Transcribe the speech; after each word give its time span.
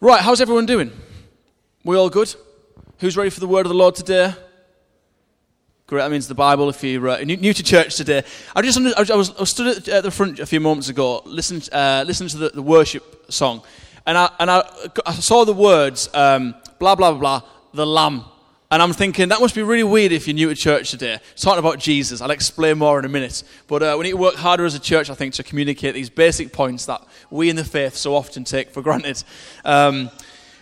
Right, 0.00 0.20
how's 0.20 0.40
everyone 0.40 0.64
doing? 0.64 0.92
We 1.82 1.96
all 1.96 2.08
good? 2.08 2.32
Who's 3.00 3.16
ready 3.16 3.30
for 3.30 3.40
the 3.40 3.48
word 3.48 3.66
of 3.66 3.70
the 3.70 3.74
Lord 3.74 3.96
today? 3.96 4.32
Great, 5.88 6.02
that 6.02 6.12
means 6.12 6.28
the 6.28 6.36
Bible 6.36 6.68
if 6.68 6.84
you're 6.84 7.08
uh, 7.08 7.18
new, 7.24 7.36
new 7.36 7.52
to 7.52 7.64
church 7.64 7.96
today. 7.96 8.22
I, 8.54 8.62
just, 8.62 8.78
I, 8.78 9.00
was, 9.16 9.34
I 9.34 9.40
was 9.40 9.50
stood 9.50 9.88
at 9.88 10.04
the 10.04 10.12
front 10.12 10.38
a 10.38 10.46
few 10.46 10.60
moments 10.60 10.88
ago, 10.88 11.22
listening, 11.24 11.62
uh, 11.72 12.04
listening 12.06 12.28
to 12.28 12.38
the, 12.38 12.48
the, 12.50 12.62
worship 12.62 13.24
song, 13.28 13.64
and 14.06 14.16
I, 14.16 14.30
and 14.38 14.48
I, 14.48 14.62
I 15.04 15.14
saw 15.14 15.44
the 15.44 15.52
words, 15.52 16.08
um, 16.14 16.54
blah, 16.78 16.94
blah, 16.94 17.10
blah, 17.10 17.42
the 17.74 17.84
Lamb. 17.84 18.24
And 18.70 18.82
I'm 18.82 18.92
thinking, 18.92 19.30
that 19.30 19.40
must 19.40 19.54
be 19.54 19.62
really 19.62 19.82
weird 19.82 20.12
if 20.12 20.26
you're 20.26 20.34
new 20.34 20.50
to 20.50 20.54
church 20.54 20.90
today. 20.90 21.20
Talking 21.36 21.60
about 21.60 21.78
Jesus. 21.78 22.20
I'll 22.20 22.30
explain 22.30 22.76
more 22.76 22.98
in 22.98 23.06
a 23.06 23.08
minute. 23.08 23.42
But 23.66 23.82
uh, 23.82 23.96
we 23.98 24.04
need 24.04 24.10
to 24.10 24.18
work 24.18 24.34
harder 24.34 24.66
as 24.66 24.74
a 24.74 24.78
church, 24.78 25.08
I 25.08 25.14
think, 25.14 25.32
to 25.34 25.42
communicate 25.42 25.94
these 25.94 26.10
basic 26.10 26.52
points 26.52 26.84
that 26.84 27.00
we 27.30 27.48
in 27.48 27.56
the 27.56 27.64
faith 27.64 27.94
so 27.94 28.14
often 28.14 28.44
take 28.44 28.68
for 28.68 28.82
granted. 28.82 29.24
Um, 29.64 30.10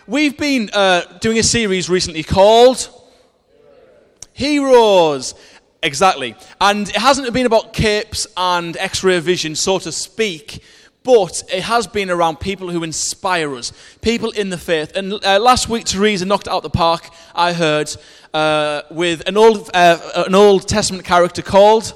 we've 0.07 0.37
been 0.37 0.69
uh, 0.71 1.17
doing 1.19 1.37
a 1.37 1.43
series 1.43 1.89
recently 1.89 2.23
called 2.23 2.89
Heroes. 4.31 5.35
Exactly. 5.83 6.33
And 6.61 6.87
it 6.87 6.95
hasn't 6.95 7.31
been 7.33 7.45
about 7.45 7.73
capes 7.73 8.25
and 8.37 8.77
x 8.77 9.03
ray 9.03 9.19
vision, 9.19 9.53
so 9.53 9.79
to 9.79 9.91
speak 9.91 10.63
but 11.07 11.41
it 11.53 11.63
has 11.63 11.87
been 11.87 12.09
around 12.09 12.37
people 12.41 12.69
who 12.69 12.83
inspire 12.83 13.55
us, 13.55 13.71
people 14.01 14.29
in 14.31 14.49
the 14.49 14.57
faith. 14.57 14.91
And 14.93 15.13
uh, 15.13 15.39
last 15.39 15.69
week, 15.69 15.85
Teresa 15.85 16.25
knocked 16.25 16.49
out 16.49 16.63
the 16.63 16.69
park, 16.69 17.09
I 17.33 17.53
heard, 17.53 17.89
uh, 18.33 18.81
with 18.91 19.25
an 19.25 19.37
Old, 19.37 19.71
uh, 19.73 20.23
an 20.27 20.35
Old 20.35 20.67
Testament 20.67 21.05
character 21.05 21.41
called 21.41 21.93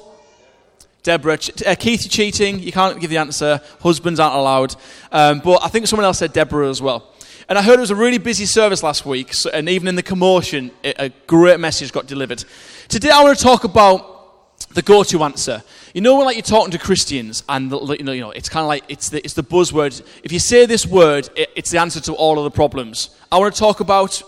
Deborah. 1.02 1.38
Uh, 1.66 1.74
Keith, 1.78 2.08
cheating. 2.08 2.60
You 2.60 2.72
can't 2.72 2.98
give 2.98 3.10
the 3.10 3.18
answer. 3.18 3.60
Husbands 3.82 4.18
aren't 4.18 4.34
allowed. 4.34 4.76
Um, 5.12 5.40
but 5.40 5.62
I 5.62 5.68
think 5.68 5.88
someone 5.88 6.06
else 6.06 6.16
said 6.16 6.32
Deborah 6.32 6.70
as 6.70 6.80
well. 6.80 7.12
And 7.50 7.58
I 7.58 7.62
heard 7.62 7.76
it 7.76 7.80
was 7.80 7.90
a 7.90 7.94
really 7.94 8.16
busy 8.16 8.46
service 8.46 8.82
last 8.82 9.04
week, 9.04 9.34
so, 9.34 9.50
and 9.50 9.68
even 9.68 9.88
in 9.88 9.94
the 9.94 10.02
commotion, 10.02 10.70
it, 10.82 10.96
a 10.98 11.10
great 11.26 11.60
message 11.60 11.92
got 11.92 12.06
delivered. 12.06 12.42
Today, 12.88 13.10
I 13.10 13.22
want 13.22 13.36
to 13.36 13.44
talk 13.44 13.64
about 13.64 14.11
the 14.74 14.82
go-to 14.82 15.22
answer. 15.22 15.62
You 15.94 16.00
know 16.00 16.16
when 16.16 16.26
like 16.26 16.36
you're 16.36 16.42
talking 16.42 16.70
to 16.70 16.78
Christians 16.78 17.42
and 17.48 17.70
you 17.70 18.02
know, 18.02 18.12
you 18.12 18.20
know 18.20 18.30
it's 18.30 18.48
kind 18.48 18.62
of 18.62 18.68
like 18.68 18.84
it's 18.88 19.10
the, 19.10 19.22
it's 19.24 19.34
the 19.34 19.42
buzzword. 19.42 20.02
If 20.22 20.32
you 20.32 20.38
say 20.38 20.66
this 20.66 20.86
word, 20.86 21.28
it, 21.36 21.50
it's 21.54 21.70
the 21.70 21.78
answer 21.78 22.00
to 22.00 22.14
all 22.14 22.38
of 22.38 22.44
the 22.44 22.50
problems. 22.50 23.10
I 23.30 23.38
want 23.38 23.54
to 23.54 23.58
talk 23.58 23.80
about 23.80 24.22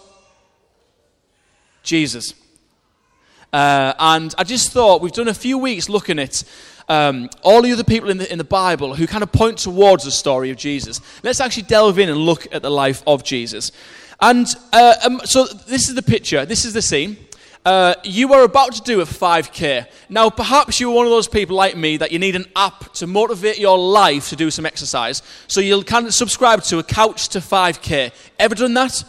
Jesus. 1.83 2.34
Uh, 3.53 3.95
and 3.98 4.34
I 4.36 4.45
just 4.45 4.73
thought 4.73 5.01
we've 5.01 5.12
done 5.12 5.28
a 5.28 5.34
few 5.34 5.59
weeks 5.59 5.89
looking 5.89 6.19
at 6.19 6.42
um, 6.89 7.31
all 7.42 7.62
the 7.62 7.73
other 7.73 7.84
people 7.84 8.11
in 8.11 8.19
the, 8.19 8.31
in 8.31 8.39
the 8.39 8.45
Bible 8.45 8.95
who 8.95 9.06
kind 9.06 9.23
of 9.23 9.33
point 9.33 9.58
towards 9.58 10.05
the 10.05 10.11
story 10.11 10.51
of 10.51 10.56
Jesus. 10.56 11.01
Let's 11.23 11.41
actually 11.41 11.62
delve 11.64 11.98
in 11.98 12.08
and 12.08 12.19
look 12.19 12.53
at 12.53 12.62
the 12.62 12.70
life 12.70 13.03
of 13.06 13.23
Jesus. 13.23 13.73
And 14.20 14.47
uh, 14.73 14.95
um, 15.05 15.20
so 15.25 15.45
this 15.45 15.89
is 15.89 15.95
the 15.95 16.03
picture, 16.03 16.45
this 16.45 16.64
is 16.64 16.73
the 16.73 16.83
scene. 16.83 17.17
Uh, 17.65 17.95
you 18.05 18.31
are 18.34 18.43
about 18.43 18.75
to 18.75 18.83
do 18.83 19.01
a 19.01 19.05
5K. 19.05 19.87
Now, 20.11 20.29
perhaps 20.29 20.81
you're 20.81 20.95
one 20.95 21.07
of 21.07 21.11
those 21.11 21.29
people 21.29 21.57
like 21.57 21.75
me 21.77 21.97
that 21.97 22.12
you 22.12 22.19
need 22.19 22.37
an 22.37 22.45
app 22.55 22.93
to 22.95 23.07
motivate 23.07 23.59
your 23.59 23.79
life 23.79 24.29
to 24.29 24.37
do 24.37 24.51
some 24.51 24.67
exercise. 24.67 25.23
So 25.47 25.62
you'll 25.62 25.83
kind 25.83 26.07
of 26.07 26.12
subscribe 26.12 26.62
to 26.65 26.79
a 26.79 26.83
Couch 26.83 27.29
to 27.31 27.39
5K. 27.39 28.12
Ever 28.39 28.55
done 28.55 28.75
that? 28.75 29.03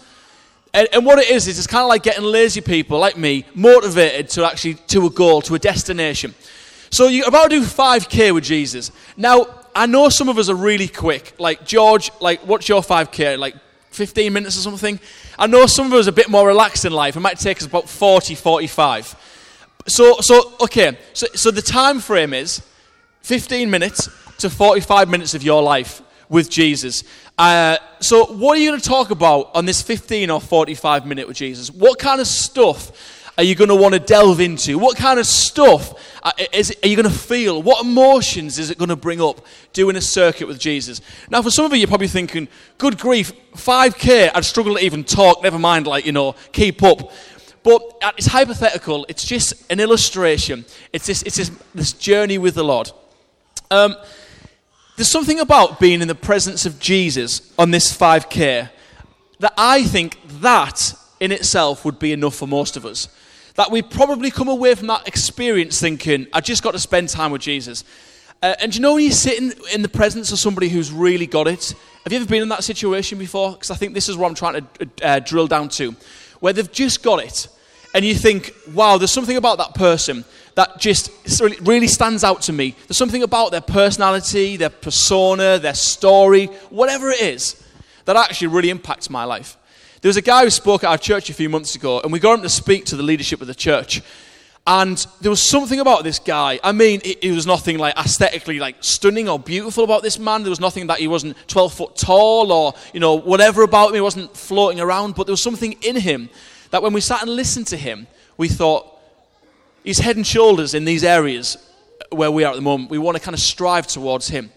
And, 0.73 0.87
and 0.93 1.05
what 1.05 1.19
it 1.19 1.29
is, 1.29 1.49
is 1.49 1.57
it's 1.57 1.67
kind 1.67 1.83
of 1.83 1.89
like 1.89 2.03
getting 2.03 2.23
lazy 2.23 2.61
people 2.61 2.97
like 2.97 3.17
me 3.17 3.45
motivated 3.55 4.29
to 4.31 4.45
actually 4.45 4.75
to 4.75 5.05
a 5.05 5.09
goal, 5.09 5.41
to 5.43 5.55
a 5.55 5.59
destination. 5.59 6.33
So 6.91 7.09
you're 7.09 7.27
about 7.27 7.49
to 7.49 7.59
do 7.59 7.61
5K 7.61 8.33
with 8.33 8.45
Jesus. 8.45 8.91
Now, 9.17 9.47
I 9.75 9.85
know 9.85 10.07
some 10.07 10.29
of 10.29 10.37
us 10.37 10.47
are 10.47 10.55
really 10.55 10.87
quick. 10.87 11.33
Like, 11.37 11.65
George, 11.65 12.09
like, 12.21 12.39
what's 12.47 12.69
your 12.69 12.81
5K? 12.81 13.37
Like, 13.37 13.55
15 13.95 14.31
minutes 14.31 14.57
or 14.57 14.61
something. 14.61 14.99
I 15.39 15.47
know 15.47 15.65
some 15.65 15.87
of 15.87 15.93
us 15.93 16.07
are 16.07 16.11
a 16.11 16.13
bit 16.13 16.29
more 16.29 16.47
relaxed 16.47 16.85
in 16.85 16.91
life. 16.91 17.15
It 17.15 17.21
might 17.21 17.39
take 17.39 17.57
us 17.57 17.65
about 17.65 17.89
40, 17.89 18.35
45. 18.35 19.15
So, 19.87 20.17
so 20.19 20.53
okay, 20.61 20.97
so, 21.13 21.27
so 21.33 21.51
the 21.51 21.61
time 21.61 21.99
frame 21.99 22.33
is 22.33 22.61
15 23.21 23.69
minutes 23.69 24.09
to 24.39 24.49
45 24.49 25.09
minutes 25.09 25.33
of 25.33 25.43
your 25.43 25.63
life 25.63 26.01
with 26.29 26.49
Jesus. 26.49 27.03
Uh, 27.37 27.77
so, 27.99 28.25
what 28.25 28.57
are 28.57 28.61
you 28.61 28.69
going 28.69 28.79
to 28.79 28.87
talk 28.87 29.11
about 29.11 29.51
on 29.55 29.65
this 29.65 29.81
15 29.81 30.29
or 30.29 30.39
45 30.39 31.05
minute 31.05 31.27
with 31.27 31.37
Jesus? 31.37 31.69
What 31.69 31.99
kind 31.99 32.21
of 32.21 32.27
stuff 32.27 33.24
are 33.37 33.43
you 33.43 33.55
going 33.55 33.69
to 33.69 33.75
want 33.75 33.93
to 33.93 33.99
delve 33.99 34.39
into? 34.39 34.77
What 34.77 34.97
kind 34.97 35.19
of 35.19 35.25
stuff 35.25 35.93
uh, 36.23 36.31
is 36.53 36.75
are 36.83 36.87
you 36.87 36.95
going 36.95 37.09
to 37.09 37.17
feel? 37.17 37.61
What 37.61 37.85
emotions 37.85 38.59
is 38.59 38.69
it 38.69 38.77
going 38.77 38.89
to 38.89 38.95
bring 38.95 39.21
up 39.21 39.45
doing 39.73 39.95
a 39.95 40.01
circuit 40.01 40.47
with 40.47 40.59
Jesus? 40.59 41.01
Now, 41.29 41.41
for 41.41 41.51
some 41.51 41.65
of 41.65 41.73
you, 41.73 41.79
you're 41.79 41.87
probably 41.87 42.07
thinking, 42.07 42.47
good 42.77 42.97
grief, 42.97 43.33
5K, 43.53 44.31
I'd 44.33 44.45
struggle 44.45 44.75
to 44.75 44.83
even 44.83 45.03
talk, 45.03 45.43
never 45.43 45.59
mind, 45.59 45.85
like, 45.85 46.05
you 46.05 46.11
know, 46.11 46.35
keep 46.51 46.81
up. 46.81 47.11
But 47.63 47.81
uh, 48.01 48.11
it's 48.17 48.27
hypothetical. 48.27 49.05
It's 49.09 49.25
just 49.25 49.69
an 49.71 49.79
illustration. 49.79 50.65
It's 50.93 51.07
this, 51.07 51.23
it's 51.23 51.35
this, 51.35 51.51
this 51.73 51.93
journey 51.93 52.37
with 52.37 52.55
the 52.55 52.63
Lord. 52.63 52.91
Um, 53.69 53.95
there's 54.95 55.09
something 55.09 55.39
about 55.39 55.79
being 55.79 56.01
in 56.01 56.07
the 56.07 56.15
presence 56.15 56.65
of 56.65 56.79
Jesus 56.79 57.51
on 57.57 57.71
this 57.71 57.95
5K 57.95 58.69
that 59.39 59.53
I 59.57 59.83
think 59.83 60.19
that 60.39 60.93
in 61.19 61.33
itself 61.33 61.83
would 61.83 61.99
be 61.99 62.13
enough 62.13 62.35
for 62.35 62.47
most 62.47 62.77
of 62.77 62.85
us 62.85 63.09
that 63.55 63.71
we 63.71 63.81
probably 63.81 64.31
come 64.31 64.47
away 64.47 64.75
from 64.75 64.87
that 64.87 65.07
experience 65.07 65.79
thinking, 65.79 66.27
I 66.33 66.41
just 66.41 66.63
got 66.63 66.71
to 66.71 66.79
spend 66.79 67.09
time 67.09 67.31
with 67.31 67.41
Jesus. 67.41 67.83
Uh, 68.41 68.53
and 68.59 68.75
you 68.75 68.81
know 68.81 68.93
when 68.93 69.03
you're 69.03 69.11
sitting 69.11 69.53
in 69.73 69.81
the 69.81 69.89
presence 69.89 70.31
of 70.31 70.39
somebody 70.39 70.69
who's 70.69 70.91
really 70.91 71.25
got 71.25 71.47
it? 71.47 71.73
Have 72.03 72.13
you 72.13 72.19
ever 72.19 72.27
been 72.27 72.41
in 72.41 72.49
that 72.49 72.63
situation 72.63 73.17
before? 73.17 73.53
Because 73.53 73.71
I 73.71 73.75
think 73.75 73.93
this 73.93 74.09
is 74.09 74.17
what 74.17 74.27
I'm 74.27 74.35
trying 74.35 74.61
to 74.61 74.89
uh, 75.01 75.19
drill 75.19 75.47
down 75.47 75.69
to. 75.69 75.95
Where 76.41 76.53
they've 76.53 76.71
just 76.71 77.01
got 77.01 77.23
it. 77.23 77.47
And 77.93 78.03
you 78.03 78.13
think, 78.13 78.53
wow, 78.73 78.97
there's 78.97 79.11
something 79.11 79.37
about 79.37 79.57
that 79.57 79.73
person 79.73 80.25
that 80.55 80.79
just 80.79 81.09
really 81.61 81.87
stands 81.87 82.23
out 82.23 82.41
to 82.43 82.53
me. 82.53 82.75
There's 82.87 82.97
something 82.97 83.23
about 83.23 83.51
their 83.51 83.61
personality, 83.61 84.57
their 84.57 84.69
persona, 84.69 85.59
their 85.59 85.73
story, 85.73 86.47
whatever 86.69 87.09
it 87.09 87.21
is, 87.21 87.61
that 88.03 88.17
actually 88.17 88.47
really 88.47 88.69
impacts 88.69 89.09
my 89.09 89.23
life. 89.23 89.57
There 90.05 90.09
was 90.09 90.17
a 90.17 90.21
guy 90.21 90.43
who 90.43 90.51
spoke 90.51 90.83
at 90.83 90.91
our 90.91 90.99
church 90.99 91.31
a 91.31 91.33
few 91.33 91.49
months 91.49 91.73
ago, 91.73 91.99
and 91.99 92.13
we 92.13 92.19
got 92.19 92.35
him 92.35 92.43
to 92.43 92.49
speak 92.49 92.85
to 92.85 92.95
the 92.95 93.01
leadership 93.01 93.41
of 93.41 93.47
the 93.47 93.55
church. 93.55 94.03
And 94.67 95.03
there 95.19 95.31
was 95.31 95.41
something 95.41 95.79
about 95.79 96.03
this 96.03 96.19
guy. 96.19 96.59
I 96.63 96.73
mean, 96.73 97.01
it, 97.03 97.23
it, 97.23 97.31
was 97.31 97.47
nothing 97.47 97.79
like 97.79 97.97
aesthetically 97.97 98.59
like 98.59 98.75
stunning 98.81 99.27
or 99.27 99.39
beautiful 99.39 99.83
about 99.83 100.03
this 100.03 100.19
man. 100.19 100.43
There 100.43 100.51
was 100.51 100.59
nothing 100.59 100.85
that 100.85 100.99
he 100.99 101.07
wasn't 101.07 101.35
12 101.47 101.73
foot 101.73 101.95
tall 101.95 102.51
or, 102.51 102.75
you 102.93 102.99
know, 102.99 103.15
whatever 103.15 103.63
about 103.63 103.89
him. 103.89 103.95
He 103.95 104.01
wasn't 104.01 104.37
floating 104.37 104.79
around. 104.79 105.15
But 105.15 105.25
there 105.25 105.33
was 105.33 105.41
something 105.41 105.71
in 105.81 105.95
him 105.95 106.29
that 106.69 106.83
when 106.83 106.93
we 106.93 107.01
sat 107.01 107.23
and 107.23 107.31
listened 107.31 107.65
to 107.69 107.75
him, 107.75 108.05
we 108.37 108.47
thought, 108.47 108.85
he's 109.83 109.97
head 109.97 110.17
and 110.17 110.27
shoulders 110.27 110.75
in 110.75 110.85
these 110.85 111.03
areas 111.03 111.57
where 112.11 112.29
we 112.29 112.43
are 112.43 112.51
at 112.51 112.57
the 112.57 112.61
moment. 112.61 112.91
We 112.91 112.99
want 112.99 113.17
to 113.17 113.23
kind 113.23 113.33
of 113.33 113.39
strive 113.41 113.87
towards 113.87 114.27
him. 114.27 114.51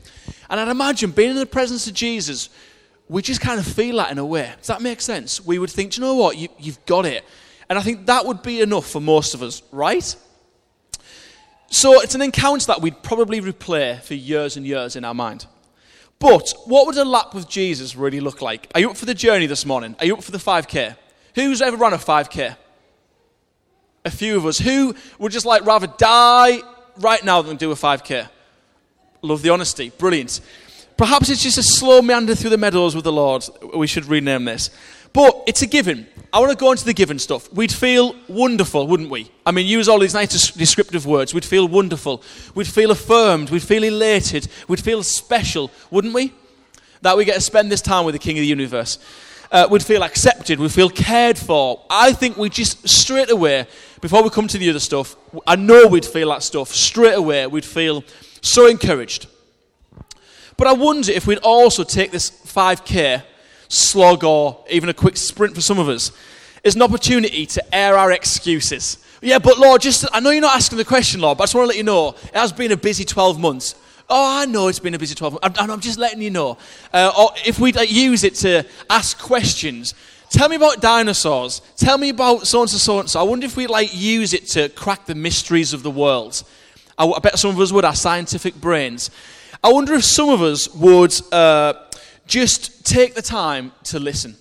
And 0.50 0.60
I'd 0.60 0.68
imagine 0.68 1.10
being 1.10 1.30
in 1.30 1.36
the 1.36 1.46
presence 1.46 1.86
of 1.86 1.94
Jesus, 1.94 2.50
we 3.08 3.22
just 3.22 3.40
kind 3.40 3.58
of 3.58 3.66
feel 3.66 3.96
that 3.96 4.10
in 4.10 4.18
a 4.18 4.26
way. 4.26 4.52
Does 4.58 4.66
that 4.66 4.82
make 4.82 5.00
sense? 5.00 5.44
We 5.44 5.58
would 5.58 5.70
think, 5.70 5.96
you 5.96 6.02
know 6.02 6.14
what, 6.14 6.36
you, 6.36 6.48
you've 6.58 6.84
got 6.86 7.06
it. 7.06 7.24
And 7.68 7.78
I 7.78 7.82
think 7.82 8.06
that 8.06 8.26
would 8.26 8.42
be 8.42 8.60
enough 8.60 8.88
for 8.90 9.00
most 9.00 9.34
of 9.34 9.42
us, 9.42 9.62
right? 9.72 10.14
So 11.70 12.00
it's 12.00 12.14
an 12.14 12.22
encounter 12.22 12.66
that 12.66 12.80
we'd 12.80 13.02
probably 13.02 13.40
replay 13.40 14.00
for 14.02 14.14
years 14.14 14.56
and 14.56 14.66
years 14.66 14.96
in 14.96 15.04
our 15.04 15.14
mind. 15.14 15.46
But 16.18 16.52
what 16.64 16.86
would 16.86 16.96
a 16.96 17.04
lap 17.04 17.34
with 17.34 17.48
Jesus 17.48 17.94
really 17.94 18.20
look 18.20 18.42
like? 18.42 18.70
Are 18.74 18.80
you 18.80 18.90
up 18.90 18.96
for 18.96 19.04
the 19.04 19.14
journey 19.14 19.46
this 19.46 19.64
morning? 19.64 19.94
Are 20.00 20.06
you 20.06 20.14
up 20.14 20.24
for 20.24 20.32
the 20.32 20.38
5K? 20.38 20.96
Who's 21.34 21.62
ever 21.62 21.76
run 21.76 21.92
a 21.92 21.98
5K? 21.98 22.56
A 24.04 24.10
few 24.10 24.36
of 24.36 24.46
us. 24.46 24.58
Who 24.58 24.94
would 25.18 25.32
just 25.32 25.46
like 25.46 25.64
rather 25.64 25.86
die 25.86 26.60
right 26.96 27.24
now 27.24 27.42
than 27.42 27.56
do 27.56 27.70
a 27.70 27.74
5K? 27.74 28.28
Love 29.22 29.42
the 29.42 29.50
honesty. 29.50 29.90
Brilliant. 29.90 30.40
Perhaps 30.98 31.30
it's 31.30 31.44
just 31.44 31.58
a 31.58 31.62
slow 31.62 32.02
meander 32.02 32.34
through 32.34 32.50
the 32.50 32.58
meadows 32.58 32.96
with 32.96 33.04
the 33.04 33.12
Lord. 33.12 33.48
We 33.72 33.86
should 33.86 34.06
rename 34.06 34.44
this. 34.44 34.70
But 35.12 35.44
it's 35.46 35.62
a 35.62 35.66
given. 35.66 36.08
I 36.32 36.40
want 36.40 36.50
to 36.50 36.56
go 36.56 36.72
into 36.72 36.84
the 36.84 36.92
given 36.92 37.20
stuff. 37.20 37.50
We'd 37.52 37.72
feel 37.72 38.16
wonderful, 38.26 38.84
wouldn't 38.88 39.08
we? 39.08 39.30
I 39.46 39.52
mean, 39.52 39.68
use 39.68 39.88
all 39.88 40.00
these 40.00 40.12
nice 40.12 40.50
descriptive 40.50 41.06
words. 41.06 41.32
We'd 41.32 41.44
feel 41.44 41.68
wonderful. 41.68 42.22
We'd 42.56 42.66
feel 42.66 42.90
affirmed. 42.90 43.50
We'd 43.50 43.62
feel 43.62 43.84
elated. 43.84 44.48
We'd 44.66 44.82
feel 44.82 45.04
special, 45.04 45.70
wouldn't 45.92 46.14
we? 46.14 46.32
That 47.02 47.16
we 47.16 47.24
get 47.24 47.34
to 47.34 47.40
spend 47.40 47.70
this 47.70 47.80
time 47.80 48.04
with 48.04 48.14
the 48.14 48.18
King 48.18 48.36
of 48.36 48.42
the 48.42 48.48
universe. 48.48 48.98
Uh, 49.52 49.68
we'd 49.70 49.84
feel 49.84 50.02
accepted. 50.02 50.58
We'd 50.58 50.72
feel 50.72 50.90
cared 50.90 51.38
for. 51.38 51.80
I 51.88 52.12
think 52.12 52.36
we 52.36 52.50
just 52.50 52.88
straight 52.88 53.30
away, 53.30 53.68
before 54.00 54.24
we 54.24 54.30
come 54.30 54.48
to 54.48 54.58
the 54.58 54.68
other 54.68 54.80
stuff, 54.80 55.14
I 55.46 55.54
know 55.54 55.86
we'd 55.86 56.04
feel 56.04 56.30
that 56.30 56.42
stuff. 56.42 56.74
Straight 56.74 57.14
away, 57.14 57.46
we'd 57.46 57.64
feel 57.64 58.02
so 58.42 58.66
encouraged 58.66 59.28
but 60.58 60.66
I 60.66 60.72
wonder 60.72 61.10
if 61.12 61.26
we'd 61.26 61.38
also 61.38 61.84
take 61.84 62.10
this 62.10 62.30
5K 62.30 63.22
slog 63.68 64.24
or 64.24 64.64
even 64.68 64.88
a 64.88 64.94
quick 64.94 65.16
sprint 65.16 65.54
for 65.54 65.60
some 65.60 65.78
of 65.78 65.88
us 65.88 66.10
as 66.64 66.74
an 66.74 66.82
opportunity 66.82 67.46
to 67.46 67.74
air 67.74 67.96
our 67.96 68.10
excuses. 68.10 68.98
Yeah, 69.22 69.38
but 69.38 69.58
Lord, 69.58 69.80
just 69.80 70.04
I 70.12 70.20
know 70.20 70.30
you're 70.30 70.42
not 70.42 70.56
asking 70.56 70.78
the 70.78 70.84
question, 70.84 71.20
Lord, 71.20 71.38
but 71.38 71.44
I 71.44 71.46
just 71.46 71.54
want 71.54 71.64
to 71.66 71.68
let 71.68 71.76
you 71.76 71.84
know 71.84 72.08
it 72.08 72.34
has 72.34 72.52
been 72.52 72.72
a 72.72 72.76
busy 72.76 73.04
12 73.04 73.38
months. 73.38 73.76
Oh, 74.10 74.40
I 74.40 74.46
know 74.46 74.66
it's 74.66 74.80
been 74.80 74.94
a 74.94 74.98
busy 74.98 75.14
12 75.14 75.34
months. 75.34 75.60
I'm, 75.60 75.70
I'm 75.70 75.80
just 75.80 75.98
letting 75.98 76.22
you 76.22 76.30
know. 76.30 76.58
Uh, 76.92 77.12
or 77.16 77.30
if 77.46 77.60
we 77.60 77.72
like, 77.72 77.92
use 77.92 78.24
it 78.24 78.34
to 78.36 78.64
ask 78.90 79.16
questions, 79.18 79.94
tell 80.28 80.48
me 80.48 80.56
about 80.56 80.80
dinosaurs. 80.80 81.60
Tell 81.76 81.98
me 81.98 82.08
about 82.08 82.48
so 82.48 82.62
and 82.62 82.70
so, 82.70 82.78
so 82.78 83.00
and 83.00 83.08
so. 83.08 83.20
I 83.20 83.22
wonder 83.22 83.46
if 83.46 83.56
we'd 83.56 83.70
like 83.70 83.94
use 83.94 84.34
it 84.34 84.46
to 84.48 84.70
crack 84.70 85.06
the 85.06 85.14
mysteries 85.14 85.72
of 85.72 85.84
the 85.84 85.90
world. 85.90 86.42
I, 86.96 87.06
I 87.06 87.18
bet 87.20 87.38
some 87.38 87.50
of 87.50 87.60
us 87.60 87.70
would, 87.70 87.84
our 87.84 87.94
scientific 87.94 88.54
brains. 88.56 89.10
I 89.62 89.72
wonder 89.72 89.94
if 89.94 90.04
some 90.04 90.28
of 90.28 90.40
us 90.40 90.72
would 90.72 91.14
uh, 91.32 91.74
just 92.26 92.86
take 92.86 93.14
the 93.14 93.22
time 93.22 93.72
to 93.84 93.98
listen. 93.98 94.36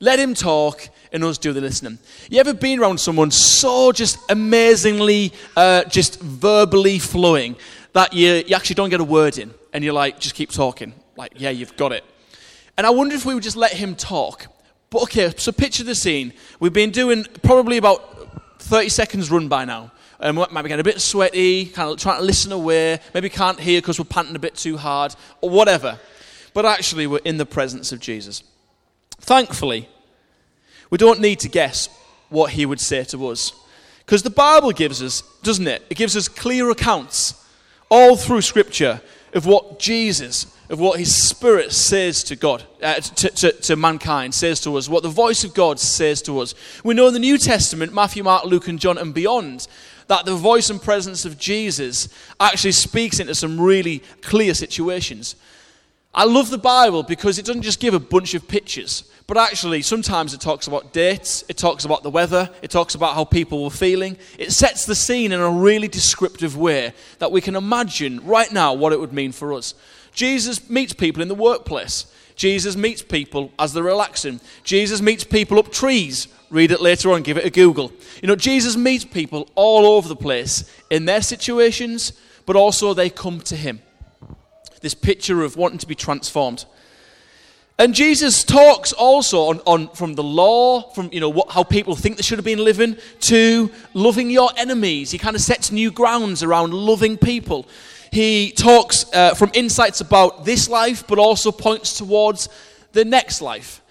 Let 0.00 0.18
him 0.18 0.34
talk 0.34 0.88
and 1.12 1.24
us 1.24 1.38
do 1.38 1.52
the 1.54 1.62
listening. 1.62 1.98
You 2.30 2.38
ever 2.38 2.52
been 2.52 2.78
around 2.78 3.00
someone 3.00 3.30
so 3.30 3.90
just 3.90 4.18
amazingly, 4.30 5.32
uh, 5.56 5.84
just 5.84 6.20
verbally 6.20 6.98
flowing 6.98 7.56
that 7.94 8.12
you, 8.12 8.44
you 8.46 8.54
actually 8.54 8.74
don't 8.74 8.90
get 8.90 9.00
a 9.00 9.04
word 9.04 9.38
in 9.38 9.54
and 9.72 9.82
you're 9.82 9.94
like, 9.94 10.20
just 10.20 10.34
keep 10.34 10.50
talking. 10.50 10.92
Like, 11.16 11.32
yeah, 11.36 11.50
you've 11.50 11.76
got 11.76 11.92
it. 11.92 12.04
And 12.76 12.86
I 12.86 12.90
wonder 12.90 13.14
if 13.14 13.24
we 13.24 13.34
would 13.34 13.42
just 13.42 13.56
let 13.56 13.72
him 13.72 13.94
talk. 13.94 14.46
But 14.90 15.04
okay, 15.04 15.32
so 15.36 15.52
picture 15.52 15.84
the 15.84 15.94
scene. 15.94 16.34
We've 16.60 16.72
been 16.72 16.90
doing 16.90 17.24
probably 17.42 17.78
about 17.78 18.60
30 18.60 18.90
seconds 18.90 19.30
run 19.30 19.48
by 19.48 19.64
now. 19.64 19.90
And 20.20 20.36
we 20.36 20.44
might 20.50 20.62
be 20.62 20.68
getting 20.68 20.80
a 20.80 20.84
bit 20.84 21.00
sweaty, 21.00 21.66
kind 21.66 21.90
of 21.90 21.98
trying 21.98 22.18
to 22.18 22.24
listen 22.24 22.50
away. 22.50 22.98
Maybe 23.14 23.28
can't 23.28 23.60
hear 23.60 23.80
because 23.80 23.98
we're 23.98 24.04
panting 24.04 24.34
a 24.34 24.40
bit 24.40 24.56
too 24.56 24.76
hard, 24.76 25.14
or 25.40 25.50
whatever. 25.50 25.98
But 26.54 26.66
actually, 26.66 27.06
we're 27.06 27.20
in 27.24 27.36
the 27.36 27.46
presence 27.46 27.92
of 27.92 28.00
Jesus. 28.00 28.42
Thankfully, 29.20 29.88
we 30.90 30.98
don't 30.98 31.20
need 31.20 31.40
to 31.40 31.48
guess 31.48 31.88
what 32.30 32.50
he 32.52 32.66
would 32.66 32.80
say 32.80 33.04
to 33.04 33.28
us. 33.28 33.52
Because 33.98 34.22
the 34.22 34.30
Bible 34.30 34.72
gives 34.72 35.02
us, 35.02 35.22
doesn't 35.42 35.68
it? 35.68 35.84
It 35.90 35.96
gives 35.96 36.16
us 36.16 36.28
clear 36.28 36.70
accounts 36.70 37.34
all 37.90 38.16
through 38.16 38.40
Scripture 38.42 39.00
of 39.34 39.46
what 39.46 39.78
Jesus, 39.78 40.46
of 40.70 40.80
what 40.80 40.98
His 40.98 41.14
Spirit 41.14 41.72
says 41.72 42.24
to 42.24 42.36
God, 42.36 42.64
uh, 42.82 42.94
to, 42.94 43.28
to, 43.28 43.52
to, 43.52 43.76
mankind, 43.76 44.34
says 44.34 44.60
to 44.62 44.76
us, 44.76 44.88
what 44.88 45.02
the 45.02 45.08
voice 45.08 45.44
of 45.44 45.54
God 45.54 45.78
says 45.78 46.22
to 46.22 46.40
us. 46.40 46.54
We 46.82 46.94
know 46.94 47.08
in 47.08 47.12
the 47.12 47.18
New 47.18 47.38
Testament, 47.38 47.92
Matthew, 47.92 48.22
Mark, 48.22 48.44
Luke, 48.44 48.68
and 48.68 48.78
John, 48.78 48.98
and 48.98 49.12
beyond, 49.12 49.68
that 50.08 50.24
the 50.24 50.34
voice 50.34 50.70
and 50.70 50.82
presence 50.82 51.24
of 51.24 51.38
Jesus 51.38 52.08
actually 52.40 52.72
speaks 52.72 53.20
into 53.20 53.34
some 53.34 53.60
really 53.60 54.00
clear 54.20 54.52
situations. 54.54 55.36
I 56.14 56.24
love 56.24 56.50
the 56.50 56.58
Bible 56.58 57.02
because 57.02 57.38
it 57.38 57.44
doesn't 57.44 57.62
just 57.62 57.80
give 57.80 57.94
a 57.94 58.00
bunch 58.00 58.34
of 58.34 58.48
pictures, 58.48 59.04
but 59.26 59.36
actually 59.36 59.82
sometimes 59.82 60.32
it 60.32 60.40
talks 60.40 60.66
about 60.66 60.92
dates, 60.92 61.44
it 61.48 61.58
talks 61.58 61.84
about 61.84 62.02
the 62.02 62.10
weather, 62.10 62.50
it 62.62 62.70
talks 62.70 62.94
about 62.94 63.14
how 63.14 63.24
people 63.24 63.62
were 63.62 63.70
feeling. 63.70 64.16
It 64.38 64.52
sets 64.52 64.86
the 64.86 64.94
scene 64.94 65.32
in 65.32 65.40
a 65.40 65.50
really 65.50 65.88
descriptive 65.88 66.56
way 66.56 66.94
that 67.18 67.30
we 67.30 67.40
can 67.40 67.54
imagine 67.54 68.24
right 68.24 68.50
now 68.50 68.72
what 68.72 68.92
it 68.92 68.98
would 68.98 69.12
mean 69.12 69.32
for 69.32 69.52
us. 69.52 69.74
Jesus 70.12 70.68
meets 70.68 70.94
people 70.94 71.22
in 71.22 71.28
the 71.28 71.34
workplace. 71.34 72.06
Jesus 72.38 72.76
meets 72.76 73.02
people 73.02 73.52
as 73.58 73.74
they're 73.74 73.82
relaxing. 73.82 74.40
Jesus 74.62 75.02
meets 75.02 75.24
people 75.24 75.58
up 75.58 75.70
trees. 75.70 76.28
Read 76.50 76.70
it 76.70 76.80
later 76.80 77.12
on, 77.12 77.22
give 77.22 77.36
it 77.36 77.44
a 77.44 77.50
Google. 77.50 77.92
You 78.22 78.28
know, 78.28 78.36
Jesus 78.36 78.76
meets 78.76 79.04
people 79.04 79.50
all 79.54 79.84
over 79.84 80.08
the 80.08 80.16
place 80.16 80.64
in 80.88 81.04
their 81.04 81.20
situations, 81.20 82.14
but 82.46 82.56
also 82.56 82.94
they 82.94 83.10
come 83.10 83.40
to 83.40 83.56
him 83.56 83.82
this 84.80 84.94
picture 84.94 85.42
of 85.42 85.56
wanting 85.56 85.78
to 85.78 85.86
be 85.88 85.96
transformed. 85.96 86.64
And 87.80 87.94
Jesus 87.94 88.42
talks 88.42 88.92
also 88.92 89.50
on, 89.50 89.60
on 89.60 89.88
from 89.90 90.14
the 90.14 90.22
law, 90.22 90.90
from 90.90 91.10
you 91.12 91.20
know 91.20 91.28
what, 91.28 91.50
how 91.50 91.62
people 91.62 91.94
think 91.94 92.16
they 92.16 92.22
should 92.22 92.38
have 92.38 92.44
been 92.44 92.64
living, 92.64 92.96
to 93.20 93.70
loving 93.94 94.30
your 94.30 94.50
enemies. 94.56 95.10
He 95.10 95.18
kind 95.18 95.36
of 95.36 95.42
sets 95.42 95.70
new 95.70 95.90
grounds 95.90 96.42
around 96.42 96.72
loving 96.72 97.16
people. 97.16 97.66
He 98.12 98.52
talks 98.52 99.06
uh, 99.12 99.34
from 99.34 99.50
insights 99.54 100.00
about 100.00 100.44
this 100.44 100.68
life, 100.68 101.06
but 101.06 101.18
also 101.18 101.52
points 101.52 101.96
towards 101.98 102.48
the 102.92 103.04
next 103.04 103.40
life. 103.40 103.82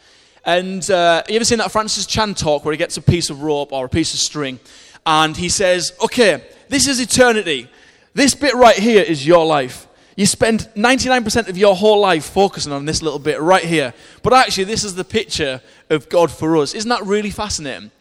And 0.44 0.90
uh, 0.90 1.24
you 1.28 1.36
ever 1.36 1.46
seen 1.46 1.58
that 1.58 1.72
Francis 1.72 2.06
Chan 2.06 2.36
talk 2.36 2.64
where 2.64 2.72
he 2.72 2.78
gets 2.78 2.98
a 2.98 3.02
piece 3.02 3.30
of 3.30 3.42
rope 3.42 3.74
or 3.74 3.86
a 3.86 3.90
piece 3.90 4.14
of 4.14 4.20
string, 4.20 4.60
and 5.06 5.36
he 5.36 5.50
says, 5.50 5.94
"Okay, 6.02 6.44
this 6.70 6.88
is 6.88 7.00
eternity. 7.00 7.70
This 8.14 8.34
bit 8.34 8.56
right 8.56 8.78
here 8.78 9.04
is 9.04 9.26
your 9.28 9.46
life." 9.46 9.88
You 10.16 10.26
spend 10.26 10.68
99% 10.76 11.48
of 11.48 11.60
your 11.60 11.76
whole 11.76 12.00
life 12.00 12.26
focusing 12.26 12.74
on 12.74 12.86
this 12.86 13.04
little 13.04 13.20
bit 13.20 13.40
right 13.40 13.64
here. 13.64 13.94
But 14.24 14.34
actually, 14.34 14.64
this 14.64 14.84
is 14.84 14.96
the 14.96 15.04
picture 15.04 15.62
of 15.92 16.10
God 16.10 16.32
for 16.32 16.58
us. 16.58 16.74
Isn't 16.74 16.90
that 16.90 17.06
really 17.06 17.30
fascinating? 17.30 17.92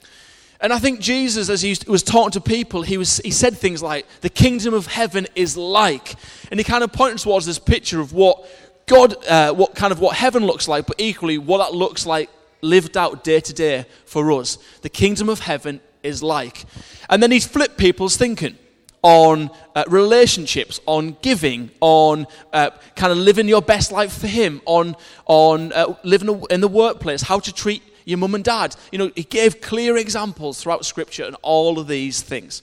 And 0.61 0.73
I 0.73 0.79
think 0.79 1.01
Jesus, 1.01 1.49
as 1.49 1.63
he 1.63 1.77
was 1.87 2.03
talking 2.03 2.31
to 2.33 2.41
people, 2.41 2.83
he, 2.83 2.97
was, 2.97 3.19
he 3.19 3.31
said 3.31 3.57
things 3.57 3.83
like, 3.83 4.07
the 4.23 4.31
kingdom 4.31 4.75
of 4.75 4.87
heaven 4.87 5.27
is 5.35 5.57
like. 5.57 6.15
And 6.51 6.59
he 6.59 6.65
kind 6.65 6.83
of 6.83 6.93
pointed 6.93 7.19
towards 7.19 7.47
this 7.47 7.59
picture 7.59 8.01
of 8.01 8.13
what 8.13 8.45
God, 8.87 9.25
uh, 9.27 9.53
what 9.53 9.75
kind 9.75 9.93
of 9.93 10.01
what 10.01 10.17
heaven 10.17 10.47
looks 10.47 10.67
like, 10.69 10.87
but 10.87 11.01
equally 11.01 11.39
what 11.39 11.59
that 11.59 11.77
looks 11.77 12.07
like 12.07 12.31
lived 12.63 12.97
out 12.97 13.23
day 13.23 13.41
to 13.41 13.53
day 13.53 13.85
for 14.07 14.33
us. 14.33 14.59
The 14.83 14.89
kingdom 14.89 15.29
of 15.29 15.41
heaven 15.41 15.81
is 16.03 16.23
like. 16.23 16.65
And 17.11 17.23
then 17.23 17.31
he 17.31 17.41
flipped 17.41 17.77
people's 17.77 18.17
thinking 18.17 18.57
on 19.03 19.51
uh, 19.77 19.85
relationships, 19.87 20.81
on 20.87 21.17
giving, 21.23 21.71
on 21.81 22.27
uh, 22.53 22.71
kind 22.97 23.13
of 23.13 23.19
living 23.19 23.47
your 23.47 23.63
best 23.63 23.93
life 23.93 24.13
for 24.13 24.27
Him, 24.27 24.61
on, 24.65 24.97
on 25.27 25.73
uh, 25.73 25.95
living 26.03 26.43
in 26.51 26.61
the 26.61 26.69
workplace, 26.69 27.23
how 27.23 27.39
to 27.39 27.53
treat 27.53 27.85
your 28.07 28.17
mum 28.17 28.35
and 28.35 28.43
dad. 28.43 28.75
You 28.91 28.99
know, 28.99 29.11
He 29.15 29.25
gave 29.25 29.61
clear 29.61 29.99
examples 29.99 30.63
throughout 30.63 30.87
Scripture 30.87 31.25
and 31.25 31.37
all 31.43 31.79
of 31.79 31.87
these 31.87 32.23
things. 32.23 32.63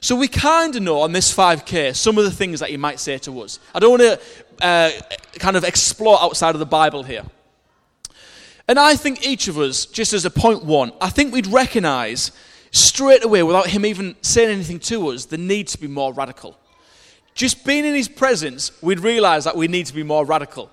So 0.00 0.14
we 0.14 0.28
kind 0.28 0.76
of 0.76 0.82
know 0.82 1.00
on 1.00 1.12
this 1.12 1.34
5K 1.34 1.96
some 1.96 2.18
of 2.18 2.24
the 2.24 2.30
things 2.30 2.60
that 2.60 2.68
He 2.68 2.76
might 2.76 3.00
say 3.00 3.16
to 3.18 3.40
us. 3.40 3.58
I 3.74 3.78
don't 3.78 3.98
want 3.98 4.02
to 4.02 4.20
uh, 4.66 4.90
kind 5.38 5.56
of 5.56 5.64
explore 5.64 6.20
outside 6.20 6.54
of 6.54 6.58
the 6.58 6.66
Bible 6.66 7.02
here. 7.02 7.24
And 8.68 8.78
I 8.78 8.96
think 8.96 9.26
each 9.26 9.48
of 9.48 9.58
us, 9.58 9.86
just 9.86 10.12
as 10.12 10.24
a 10.24 10.30
point 10.30 10.64
one, 10.64 10.92
I 11.00 11.10
think 11.10 11.32
we'd 11.32 11.46
recognize 11.46 12.32
straight 12.70 13.24
away, 13.24 13.42
without 13.42 13.68
him 13.68 13.86
even 13.86 14.16
saying 14.20 14.50
anything 14.50 14.80
to 14.80 15.08
us, 15.08 15.26
the 15.26 15.38
need 15.38 15.68
to 15.68 15.78
be 15.78 15.86
more 15.86 16.12
radical. 16.12 16.58
Just 17.34 17.64
being 17.64 17.84
in 17.84 17.94
his 17.94 18.08
presence, 18.08 18.70
we'd 18.82 19.00
realize 19.00 19.44
that 19.44 19.56
we 19.56 19.68
need 19.68 19.86
to 19.86 19.94
be 19.94 20.02
more 20.02 20.24
radical. 20.24 20.70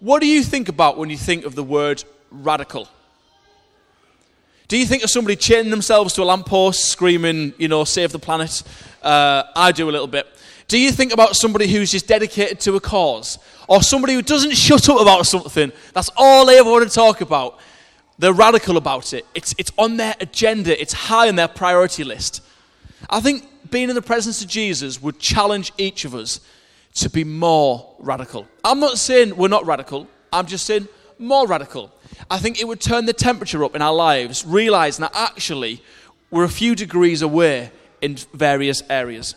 What 0.00 0.20
do 0.20 0.26
you 0.26 0.42
think 0.42 0.68
about 0.68 0.96
when 0.96 1.10
you 1.10 1.16
think 1.16 1.44
of 1.44 1.54
the 1.54 1.62
word 1.62 2.02
radical? 2.30 2.88
Do 4.66 4.78
you 4.78 4.86
think 4.86 5.04
of 5.04 5.10
somebody 5.10 5.36
chaining 5.36 5.70
themselves 5.70 6.14
to 6.14 6.22
a 6.22 6.24
lamppost, 6.24 6.86
screaming, 6.86 7.52
you 7.58 7.68
know, 7.68 7.84
save 7.84 8.12
the 8.12 8.18
planet? 8.18 8.62
Uh, 9.02 9.42
I 9.54 9.72
do 9.72 9.90
a 9.90 9.92
little 9.92 10.06
bit. 10.06 10.26
Do 10.68 10.78
you 10.78 10.90
think 10.90 11.12
about 11.12 11.36
somebody 11.36 11.68
who's 11.68 11.90
just 11.90 12.06
dedicated 12.06 12.60
to 12.60 12.76
a 12.76 12.80
cause? 12.80 13.38
Or 13.68 13.82
somebody 13.82 14.14
who 14.14 14.22
doesn't 14.22 14.52
shut 14.56 14.88
up 14.88 15.00
about 15.00 15.26
something? 15.26 15.70
That's 15.92 16.10
all 16.16 16.46
they 16.46 16.58
ever 16.58 16.70
want 16.70 16.88
to 16.88 16.94
talk 16.94 17.20
about. 17.20 17.60
They're 18.18 18.32
radical 18.32 18.76
about 18.76 19.12
it. 19.12 19.26
It's, 19.34 19.54
it's 19.58 19.72
on 19.76 19.96
their 19.96 20.14
agenda, 20.20 20.80
it's 20.80 20.92
high 20.92 21.28
on 21.28 21.36
their 21.36 21.48
priority 21.48 22.04
list. 22.04 22.42
I 23.10 23.20
think 23.20 23.44
being 23.70 23.88
in 23.88 23.94
the 23.94 24.02
presence 24.02 24.42
of 24.42 24.48
Jesus 24.48 25.02
would 25.02 25.18
challenge 25.18 25.72
each 25.76 26.04
of 26.04 26.14
us 26.14 26.40
to 26.94 27.10
be 27.10 27.24
more 27.24 27.94
radical. 27.98 28.46
I'm 28.64 28.80
not 28.80 28.98
saying 28.98 29.36
we're 29.36 29.48
not 29.48 29.66
radical, 29.66 30.08
I'm 30.32 30.46
just 30.46 30.64
saying 30.64 30.88
more 31.18 31.46
radical. 31.46 31.90
I 32.30 32.38
think 32.38 32.60
it 32.60 32.66
would 32.66 32.80
turn 32.80 33.06
the 33.06 33.12
temperature 33.12 33.64
up 33.64 33.74
in 33.74 33.82
our 33.82 33.94
lives, 33.94 34.44
realizing 34.44 35.02
that 35.02 35.12
actually 35.14 35.82
we're 36.30 36.44
a 36.44 36.48
few 36.48 36.74
degrees 36.74 37.22
away 37.22 37.70
in 38.00 38.16
various 38.32 38.82
areas. 38.90 39.34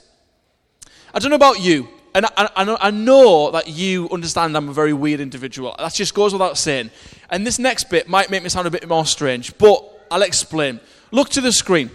I 1.13 1.19
don't 1.19 1.29
know 1.29 1.36
about 1.36 1.60
you, 1.60 1.88
and 2.13 2.25
I, 2.25 2.50
I, 2.55 2.77
I, 2.88 2.91
know 2.91 3.51
that 3.51 3.67
you 3.67 4.10
understand 4.10 4.57
I'm 4.57 4.69
a 4.69 4.74
very 4.74 4.93
weird 4.93 5.19
individual. 5.19 5.75
That 5.77 5.93
just 5.93 6.13
goes 6.13 6.34
without 6.34 6.57
saying. 6.57 6.91
And 7.29 7.46
this 7.46 7.60
next 7.60 7.89
bit 7.89 8.10
might 8.10 8.29
make 8.29 8.43
me 8.43 8.50
sound 8.50 8.67
a 8.67 8.72
bit 8.72 8.88
more 8.88 9.05
strange, 9.05 9.57
but 9.57 9.84
I'll 10.10 10.24
explain. 10.24 10.79
Look 11.12 11.29
to 11.29 11.41
the 11.41 11.51
screen. 11.51 11.91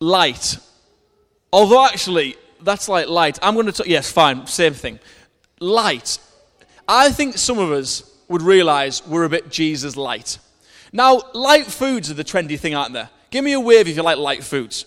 Light. 0.00 0.58
Although, 1.52 1.84
actually, 1.84 2.36
that's 2.62 2.88
like 2.88 3.08
light. 3.08 3.38
I'm 3.42 3.54
going 3.54 3.70
to, 3.70 3.84
yes, 3.86 4.10
fine, 4.10 4.46
same 4.46 4.74
thing. 4.74 4.98
Light. 5.60 6.18
I 6.88 7.10
think 7.12 7.36
some 7.36 7.58
of 7.58 7.70
us 7.70 8.02
would 8.28 8.40
realize 8.40 9.06
we're 9.06 9.24
a 9.24 9.28
bit 9.28 9.50
Jesus 9.50 9.96
light. 9.96 10.38
Now, 10.90 11.20
light 11.34 11.66
foods 11.66 12.10
are 12.10 12.14
the 12.14 12.24
trendy 12.24 12.58
thing, 12.58 12.74
aren't 12.74 12.94
there? 12.94 13.10
Give 13.30 13.44
me 13.44 13.52
a 13.52 13.60
wave 13.60 13.88
if 13.88 13.96
you 13.96 14.02
like 14.02 14.16
light 14.16 14.42
foods. 14.42 14.86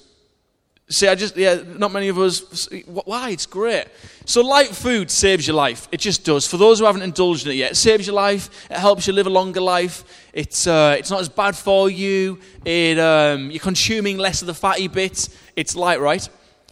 See, 0.90 1.08
I 1.08 1.16
just, 1.16 1.38
yeah, 1.38 1.62
not 1.78 1.92
many 1.92 2.10
of 2.10 2.18
us, 2.18 2.68
why? 2.86 3.30
It's 3.30 3.46
great. 3.46 3.86
So, 4.26 4.42
light 4.42 4.70
food 4.70 5.10
saves 5.10 5.48
your 5.48 5.56
life. 5.56 5.88
It 5.92 6.00
just 6.00 6.26
does. 6.26 6.46
For 6.48 6.58
those 6.58 6.80
who 6.80 6.86
haven't 6.86 7.04
indulged 7.04 7.46
in 7.46 7.54
it 7.54 7.56
yet, 7.56 7.72
it 7.72 7.76
saves 7.76 8.08
your 8.08 8.16
life. 8.16 8.50
It 8.70 8.78
helps 8.78 9.08
you 9.08 9.14
live 9.14 9.28
a 9.28 9.30
longer 9.30 9.62
life. 9.62 10.04
It's, 10.34 10.68
uh, 10.68 10.96
it's 10.98 11.10
not 11.12 11.22
as 11.22 11.30
bad 11.30 11.56
for 11.56 11.90
you. 11.90 12.40
It, 12.66 13.00
um, 13.00 13.52
you're 13.52 13.62
consuming 13.62 14.18
less 14.18 14.42
of 14.42 14.48
the 14.48 14.54
fatty 14.54 14.88
bits. 14.88 15.30
It's 15.56 15.76
light, 15.76 16.02
right? 16.02 16.28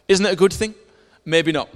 Isn't 0.08 0.26
it 0.26 0.34
a 0.34 0.36
good 0.36 0.54
thing? 0.54 0.74
Maybe 1.24 1.52
not. 1.52 1.70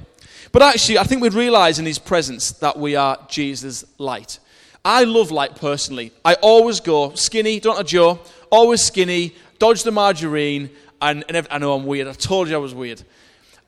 But 0.54 0.62
actually, 0.62 1.00
I 1.00 1.04
think 1.04 1.22
we'd 1.22 1.34
realize 1.34 1.80
in 1.80 1.86
his 1.86 1.98
presence 1.98 2.52
that 2.52 2.78
we 2.78 2.96
are 2.96 3.18
Jesus' 3.28 3.84
light. 3.98 4.38
I 4.86 5.04
love 5.04 5.32
light 5.32 5.56
personally. 5.56 6.12
I 6.24 6.36
always 6.36 6.80
go 6.80 7.16
skinny, 7.16 7.60
don't 7.60 7.80
I, 7.80 7.84
Joe? 7.84 8.20
Always 8.52 8.82
skinny, 8.82 9.36
dodge 9.58 9.82
the 9.82 9.92
margarine, 9.92 10.70
and, 11.02 11.26
and 11.28 11.48
I 11.50 11.58
know 11.58 11.74
I'm 11.74 11.88
weird. 11.88 12.08
I 12.08 12.14
told 12.14 12.50
you 12.50 12.56
I 12.56 12.60
was 12.60 12.76
weird. 12.76 13.02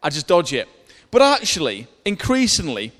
I 0.03 0.11
just 0.11 0.27
dodge 0.27 0.53
it. 0.53 0.69
But 1.09 1.23
actually, 1.23 1.87
increasingly, 2.05 2.91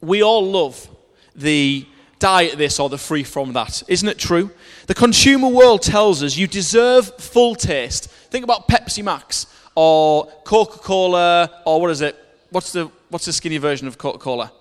we 0.00 0.22
all 0.22 0.48
love 0.48 0.88
the 1.34 1.86
diet 2.20 2.58
this 2.58 2.78
or 2.78 2.88
the 2.88 2.98
free 2.98 3.24
from 3.24 3.54
that. 3.54 3.82
Isn't 3.88 4.08
it 4.08 4.18
true? 4.18 4.50
The 4.86 4.94
consumer 4.94 5.48
world 5.48 5.82
tells 5.82 6.22
us 6.22 6.36
you 6.36 6.46
deserve 6.46 7.12
full 7.16 7.56
taste. 7.56 8.08
Think 8.30 8.44
about 8.44 8.68
Pepsi 8.68 9.02
Max 9.02 9.46
or 9.74 10.26
Coca 10.44 10.78
Cola 10.78 11.50
or 11.66 11.80
what 11.80 11.90
is 11.90 12.02
it? 12.02 12.16
What's 12.50 12.72
the, 12.72 12.90
what's 13.08 13.26
the 13.26 13.32
skinny 13.32 13.58
version 13.58 13.86
of 13.86 13.96
Coca 13.96 14.18
Cola? 14.18 14.52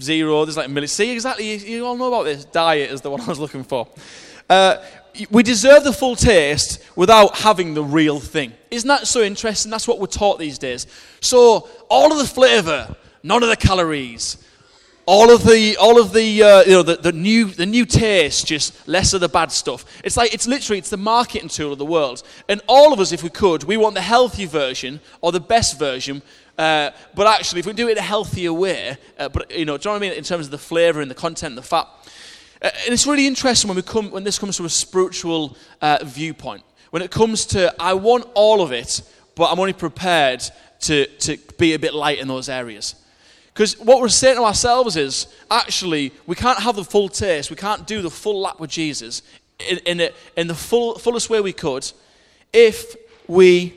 Zero. 0.00 0.44
There's 0.44 0.56
like 0.56 0.66
a 0.66 0.70
million. 0.70 0.88
See, 0.88 1.10
exactly. 1.10 1.50
You, 1.50 1.56
you, 1.58 1.86
all 1.86 1.96
know 1.96 2.08
about 2.08 2.24
this. 2.24 2.44
Diet 2.44 2.90
is 2.90 3.00
the 3.00 3.10
one 3.10 3.20
I 3.20 3.26
was 3.26 3.38
looking 3.38 3.64
for. 3.64 3.88
Uh, 4.48 4.82
we 5.30 5.42
deserve 5.42 5.84
the 5.84 5.92
full 5.92 6.16
taste 6.16 6.82
without 6.96 7.36
having 7.36 7.74
the 7.74 7.84
real 7.84 8.18
thing. 8.18 8.52
Isn't 8.70 8.88
that 8.88 9.06
so 9.06 9.22
interesting? 9.22 9.70
That's 9.70 9.86
what 9.86 10.00
we're 10.00 10.06
taught 10.06 10.38
these 10.38 10.58
days. 10.58 10.86
So, 11.20 11.68
all 11.88 12.12
of 12.12 12.18
the 12.18 12.26
flavor, 12.26 12.94
none 13.22 13.42
of 13.42 13.48
the 13.48 13.56
calories, 13.56 14.38
all 15.06 15.34
of 15.34 15.42
the 15.44 15.76
all 15.78 16.00
of 16.00 16.12
the 16.12 16.42
uh, 16.42 16.62
you 16.62 16.70
know 16.70 16.82
the, 16.82 16.96
the 16.96 17.12
new 17.12 17.46
the 17.46 17.66
new 17.66 17.84
taste 17.84 18.46
just 18.46 18.86
less 18.86 19.12
of 19.12 19.20
the 19.20 19.28
bad 19.28 19.50
stuff 19.50 19.84
it's 20.04 20.16
like 20.16 20.32
it's 20.32 20.46
literally 20.46 20.78
it's 20.78 20.90
the 20.90 20.96
marketing 20.96 21.48
tool 21.48 21.72
of 21.72 21.78
the 21.78 21.84
world 21.84 22.22
and 22.48 22.60
all 22.68 22.92
of 22.92 23.00
us 23.00 23.10
if 23.10 23.22
we 23.22 23.28
could 23.28 23.64
we 23.64 23.76
want 23.76 23.94
the 23.94 24.00
healthy 24.00 24.46
version 24.46 25.00
or 25.20 25.32
the 25.32 25.40
best 25.40 25.78
version 25.78 26.22
uh, 26.58 26.90
but 27.14 27.26
actually 27.26 27.60
if 27.60 27.66
we 27.66 27.72
do 27.72 27.88
it 27.88 27.92
in 27.92 27.98
a 27.98 28.02
healthier 28.02 28.52
way 28.52 28.96
uh, 29.18 29.28
but 29.28 29.50
you 29.50 29.64
know 29.64 29.76
do 29.76 29.88
you 29.88 29.90
know 29.90 29.98
what 29.98 30.06
i 30.06 30.08
mean? 30.08 30.18
In 30.18 30.24
terms 30.24 30.46
of 30.46 30.50
the 30.50 30.58
flavor 30.58 31.00
and 31.00 31.10
the 31.10 31.14
content 31.14 31.56
the 31.56 31.62
fat. 31.62 31.86
Uh, 32.60 32.70
and 32.84 32.92
it's 32.92 33.06
really 33.06 33.26
interesting 33.26 33.68
when 33.68 33.76
we 33.76 33.82
come 33.82 34.10
when 34.10 34.24
this 34.24 34.38
comes 34.38 34.56
to 34.56 34.64
a 34.64 34.70
spiritual 34.70 35.56
uh, 35.80 35.98
viewpoint. 36.02 36.62
When 36.90 37.02
it 37.02 37.10
comes 37.10 37.46
to 37.46 37.74
i 37.80 37.94
want 37.94 38.26
all 38.34 38.62
of 38.62 38.72
it 38.72 39.02
but 39.34 39.50
i'm 39.50 39.58
only 39.58 39.72
prepared 39.72 40.42
to 40.80 41.06
to 41.06 41.36
be 41.58 41.74
a 41.74 41.78
bit 41.78 41.94
light 41.94 42.18
in 42.18 42.28
those 42.28 42.48
areas. 42.48 42.96
Because 43.52 43.78
what 43.78 44.00
we're 44.00 44.08
saying 44.08 44.36
to 44.36 44.44
ourselves 44.44 44.96
is 44.96 45.26
actually, 45.50 46.12
we 46.26 46.34
can't 46.34 46.58
have 46.60 46.74
the 46.74 46.84
full 46.84 47.08
taste, 47.08 47.50
we 47.50 47.56
can't 47.56 47.86
do 47.86 48.00
the 48.00 48.10
full 48.10 48.40
lap 48.40 48.58
with 48.58 48.70
Jesus 48.70 49.22
in, 49.68 49.78
in, 49.78 50.00
it, 50.00 50.14
in 50.36 50.46
the 50.46 50.54
full, 50.54 50.98
fullest 50.98 51.28
way 51.28 51.40
we 51.40 51.52
could 51.52 51.90
if 52.52 52.96
we 53.26 53.74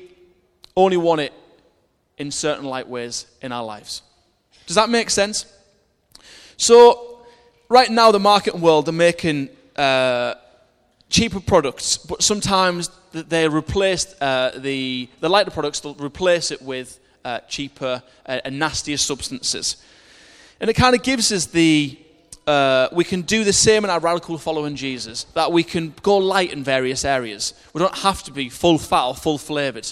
only 0.76 0.98
want 0.98 1.22
it 1.22 1.34
in 2.18 2.32
certain 2.32 2.66
light 2.66 2.88
ways 2.88 3.26
in 3.42 3.52
our 3.52 3.64
lives. 3.64 4.02
Does 4.68 4.76
that 4.76 4.90
make 4.90 5.10
sense? 5.10 5.46
So, 6.58 7.26
right 7.70 7.90
now, 7.90 8.12
the 8.12 8.20
market 8.20 8.56
world, 8.58 8.88
are 8.90 8.94
making 8.94 9.50
uh, 9.76 10.36
cheaper 11.10 11.40
products, 11.40 11.98
but 11.98 12.24
sometimes 12.24 12.90
they 13.12 13.48
replace 13.48 14.20
uh, 14.22 14.58
the, 14.58 15.10
the 15.20 15.30
lighter 15.30 15.52
products, 15.52 15.80
they'll 15.80 15.94
replace 15.96 16.52
it 16.52 16.62
with 16.62 17.00
uh, 17.24 17.40
cheaper 17.42 18.02
and 18.26 18.60
nastier 18.60 18.98
substances. 18.98 19.78
And 20.60 20.70
it 20.70 20.74
kind 20.74 20.96
of 20.96 21.04
gives 21.04 21.32
us 21.32 21.48
the, 21.48 21.98
uh, 22.48 22.88
we 22.92 23.04
can 23.04 23.22
do 23.22 23.44
the 23.44 23.54
same 23.54 23.84
in 23.84 23.90
our 23.90 24.00
radical 24.00 24.38
following 24.38 24.76
Jesus, 24.76 25.26
that 25.34 25.52
we 25.52 25.64
can 25.64 25.94
go 26.02 26.18
light 26.18 26.54
in 26.54 26.64
various 26.64 27.04
areas. 27.04 27.54
We 27.74 27.80
don't 27.80 27.98
have 28.00 28.24
to 28.24 28.32
be 28.32 28.50
full 28.50 28.78
fat 28.78 29.08
or 29.08 29.16
full 29.16 29.38
flavored. 29.38 29.92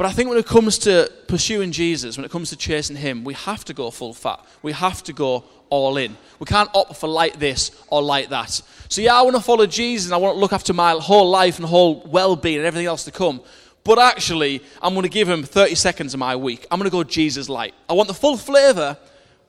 But 0.00 0.06
I 0.06 0.12
think 0.12 0.30
when 0.30 0.38
it 0.38 0.46
comes 0.46 0.78
to 0.78 1.12
pursuing 1.26 1.72
Jesus, 1.72 2.16
when 2.16 2.24
it 2.24 2.30
comes 2.30 2.48
to 2.48 2.56
chasing 2.56 2.96
Him, 2.96 3.22
we 3.22 3.34
have 3.34 3.66
to 3.66 3.74
go 3.74 3.90
full 3.90 4.14
fat. 4.14 4.42
We 4.62 4.72
have 4.72 5.02
to 5.02 5.12
go 5.12 5.44
all 5.68 5.98
in. 5.98 6.16
We 6.38 6.46
can't 6.46 6.70
opt 6.74 6.96
for 6.96 7.06
like 7.06 7.38
this 7.38 7.70
or 7.88 8.00
like 8.00 8.30
that. 8.30 8.62
So, 8.88 9.02
yeah, 9.02 9.14
I 9.14 9.20
want 9.20 9.36
to 9.36 9.42
follow 9.42 9.66
Jesus 9.66 10.06
and 10.06 10.14
I 10.14 10.16
want 10.16 10.36
to 10.36 10.40
look 10.40 10.54
after 10.54 10.72
my 10.72 10.92
whole 10.92 11.28
life 11.28 11.58
and 11.58 11.68
whole 11.68 12.00
well 12.06 12.34
being 12.34 12.56
and 12.56 12.64
everything 12.64 12.86
else 12.86 13.04
to 13.04 13.10
come. 13.10 13.42
But 13.84 13.98
actually, 13.98 14.62
I'm 14.80 14.94
going 14.94 15.02
to 15.02 15.10
give 15.10 15.28
him 15.28 15.42
30 15.42 15.74
seconds 15.74 16.14
of 16.14 16.18
my 16.18 16.34
week. 16.34 16.66
I'm 16.70 16.78
going 16.78 16.90
to 16.90 16.96
go 16.96 17.04
Jesus 17.04 17.50
light. 17.50 17.74
I 17.86 17.92
want 17.92 18.08
the 18.08 18.14
full 18.14 18.38
flavor, 18.38 18.96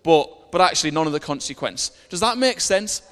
but, 0.04 0.52
but 0.52 0.60
actually 0.60 0.92
none 0.92 1.08
of 1.08 1.14
the 1.14 1.22
consequence. 1.22 1.92
Does 2.10 2.20
that 2.20 2.38
make 2.38 2.60
sense? 2.60 3.04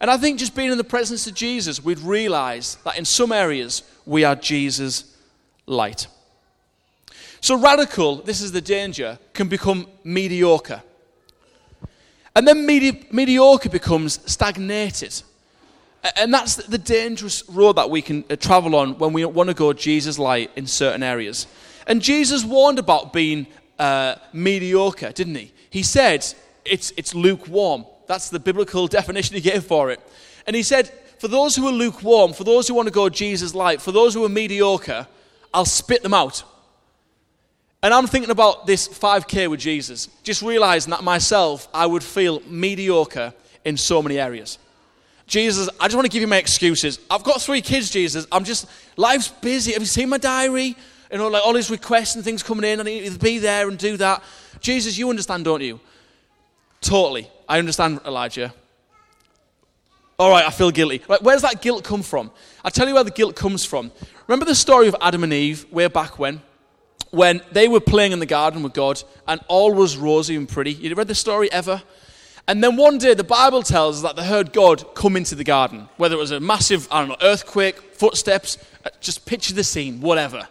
And 0.00 0.10
I 0.10 0.16
think 0.16 0.40
just 0.40 0.56
being 0.56 0.72
in 0.72 0.78
the 0.78 0.82
presence 0.82 1.28
of 1.28 1.34
Jesus, 1.34 1.80
we'd 1.84 2.00
realize 2.00 2.76
that 2.84 2.98
in 2.98 3.04
some 3.04 3.30
areas 3.30 3.84
we 4.04 4.24
are 4.24 4.34
Jesus 4.34 5.16
light. 5.66 6.08
So 7.46 7.56
radical, 7.56 8.16
this 8.16 8.40
is 8.40 8.50
the 8.50 8.60
danger, 8.60 9.20
can 9.32 9.46
become 9.46 9.86
mediocre. 10.02 10.82
And 12.34 12.48
then 12.48 12.66
medi- 12.66 13.06
mediocre 13.12 13.68
becomes 13.68 14.18
stagnated. 14.28 15.22
And 16.16 16.34
that's 16.34 16.56
the 16.56 16.76
dangerous 16.76 17.48
road 17.48 17.76
that 17.76 17.88
we 17.88 18.02
can 18.02 18.24
uh, 18.28 18.34
travel 18.34 18.74
on 18.74 18.98
when 18.98 19.12
we 19.12 19.24
want 19.26 19.48
to 19.48 19.54
go 19.54 19.72
Jesus 19.72 20.18
light 20.18 20.50
in 20.56 20.66
certain 20.66 21.04
areas. 21.04 21.46
And 21.86 22.02
Jesus 22.02 22.44
warned 22.44 22.80
about 22.80 23.12
being 23.12 23.46
uh, 23.78 24.16
mediocre, 24.32 25.12
didn't 25.12 25.36
he? 25.36 25.52
He 25.70 25.84
said 25.84 26.26
it's, 26.64 26.92
it's 26.96 27.14
lukewarm. 27.14 27.86
That's 28.08 28.28
the 28.28 28.40
biblical 28.40 28.88
definition 28.98 29.36
he 29.36 29.40
gave 29.40 29.62
for 29.62 29.92
it. 29.92 30.00
And 30.48 30.56
he 30.56 30.64
said, 30.64 30.88
for 31.20 31.28
those 31.28 31.54
who 31.54 31.68
are 31.68 31.72
lukewarm, 31.72 32.32
for 32.32 32.42
those 32.42 32.66
who 32.66 32.74
want 32.74 32.88
to 32.88 32.92
go 32.92 33.08
Jesus 33.08 33.54
light, 33.54 33.80
for 33.80 33.92
those 33.92 34.14
who 34.14 34.24
are 34.24 34.28
mediocre, 34.28 35.06
I'll 35.54 35.64
spit 35.64 36.02
them 36.02 36.12
out. 36.12 36.42
And 37.86 37.94
I'm 37.94 38.08
thinking 38.08 38.32
about 38.32 38.66
this 38.66 38.88
5K 38.88 39.48
with 39.48 39.60
Jesus, 39.60 40.08
just 40.24 40.42
realizing 40.42 40.90
that 40.90 41.04
myself, 41.04 41.68
I 41.72 41.86
would 41.86 42.02
feel 42.02 42.40
mediocre 42.40 43.32
in 43.64 43.76
so 43.76 44.02
many 44.02 44.18
areas. 44.18 44.58
Jesus, 45.28 45.68
I 45.78 45.84
just 45.84 45.94
want 45.94 46.04
to 46.04 46.10
give 46.10 46.20
you 46.20 46.26
my 46.26 46.38
excuses. 46.38 46.98
I've 47.08 47.22
got 47.22 47.40
three 47.40 47.60
kids, 47.60 47.88
Jesus. 47.88 48.26
I'm 48.32 48.42
just, 48.42 48.66
life's 48.96 49.28
busy. 49.28 49.70
Have 49.70 49.82
you 49.82 49.86
seen 49.86 50.08
my 50.08 50.18
diary? 50.18 50.74
You 51.12 51.18
know, 51.18 51.28
like 51.28 51.46
all 51.46 51.52
these 51.52 51.70
requests 51.70 52.16
and 52.16 52.24
things 52.24 52.42
coming 52.42 52.68
in. 52.68 52.80
I 52.80 52.82
need 52.82 53.12
to 53.12 53.18
be 53.20 53.38
there 53.38 53.68
and 53.68 53.78
do 53.78 53.96
that. 53.98 54.20
Jesus, 54.58 54.98
you 54.98 55.08
understand, 55.08 55.44
don't 55.44 55.62
you? 55.62 55.78
Totally. 56.80 57.30
I 57.48 57.60
understand, 57.60 58.00
Elijah. 58.04 58.52
All 60.18 60.30
right, 60.30 60.44
I 60.44 60.50
feel 60.50 60.72
guilty. 60.72 61.02
Right, 61.08 61.22
where 61.22 61.36
does 61.36 61.42
that 61.42 61.62
guilt 61.62 61.84
come 61.84 62.02
from? 62.02 62.32
I'll 62.64 62.72
tell 62.72 62.88
you 62.88 62.94
where 62.94 63.04
the 63.04 63.12
guilt 63.12 63.36
comes 63.36 63.64
from. 63.64 63.92
Remember 64.26 64.44
the 64.44 64.56
story 64.56 64.88
of 64.88 64.96
Adam 65.00 65.22
and 65.22 65.32
Eve 65.32 65.70
way 65.70 65.86
back 65.86 66.18
when? 66.18 66.42
When 67.10 67.40
they 67.52 67.68
were 67.68 67.80
playing 67.80 68.12
in 68.12 68.18
the 68.18 68.26
garden 68.26 68.62
with 68.62 68.74
God 68.74 69.02
and 69.26 69.40
all 69.48 69.72
was 69.72 69.96
rosy 69.96 70.36
and 70.36 70.48
pretty. 70.48 70.72
You 70.72 70.94
read 70.94 71.08
the 71.08 71.14
story 71.14 71.50
ever? 71.52 71.82
And 72.48 72.62
then 72.62 72.76
one 72.76 72.98
day, 72.98 73.14
the 73.14 73.24
Bible 73.24 73.62
tells 73.62 73.96
us 73.96 74.02
that 74.02 74.16
they 74.16 74.26
heard 74.26 74.52
God 74.52 74.94
come 74.94 75.16
into 75.16 75.34
the 75.34 75.44
garden. 75.44 75.88
Whether 75.96 76.14
it 76.14 76.18
was 76.18 76.30
a 76.30 76.38
massive, 76.38 76.86
I 76.92 77.00
don't 77.00 77.08
know, 77.08 77.16
earthquake, 77.20 77.80
footsteps, 77.94 78.58
uh, 78.84 78.90
just 79.00 79.26
picture 79.26 79.52
the 79.52 79.64
scene, 79.64 80.00
whatever. 80.00 80.46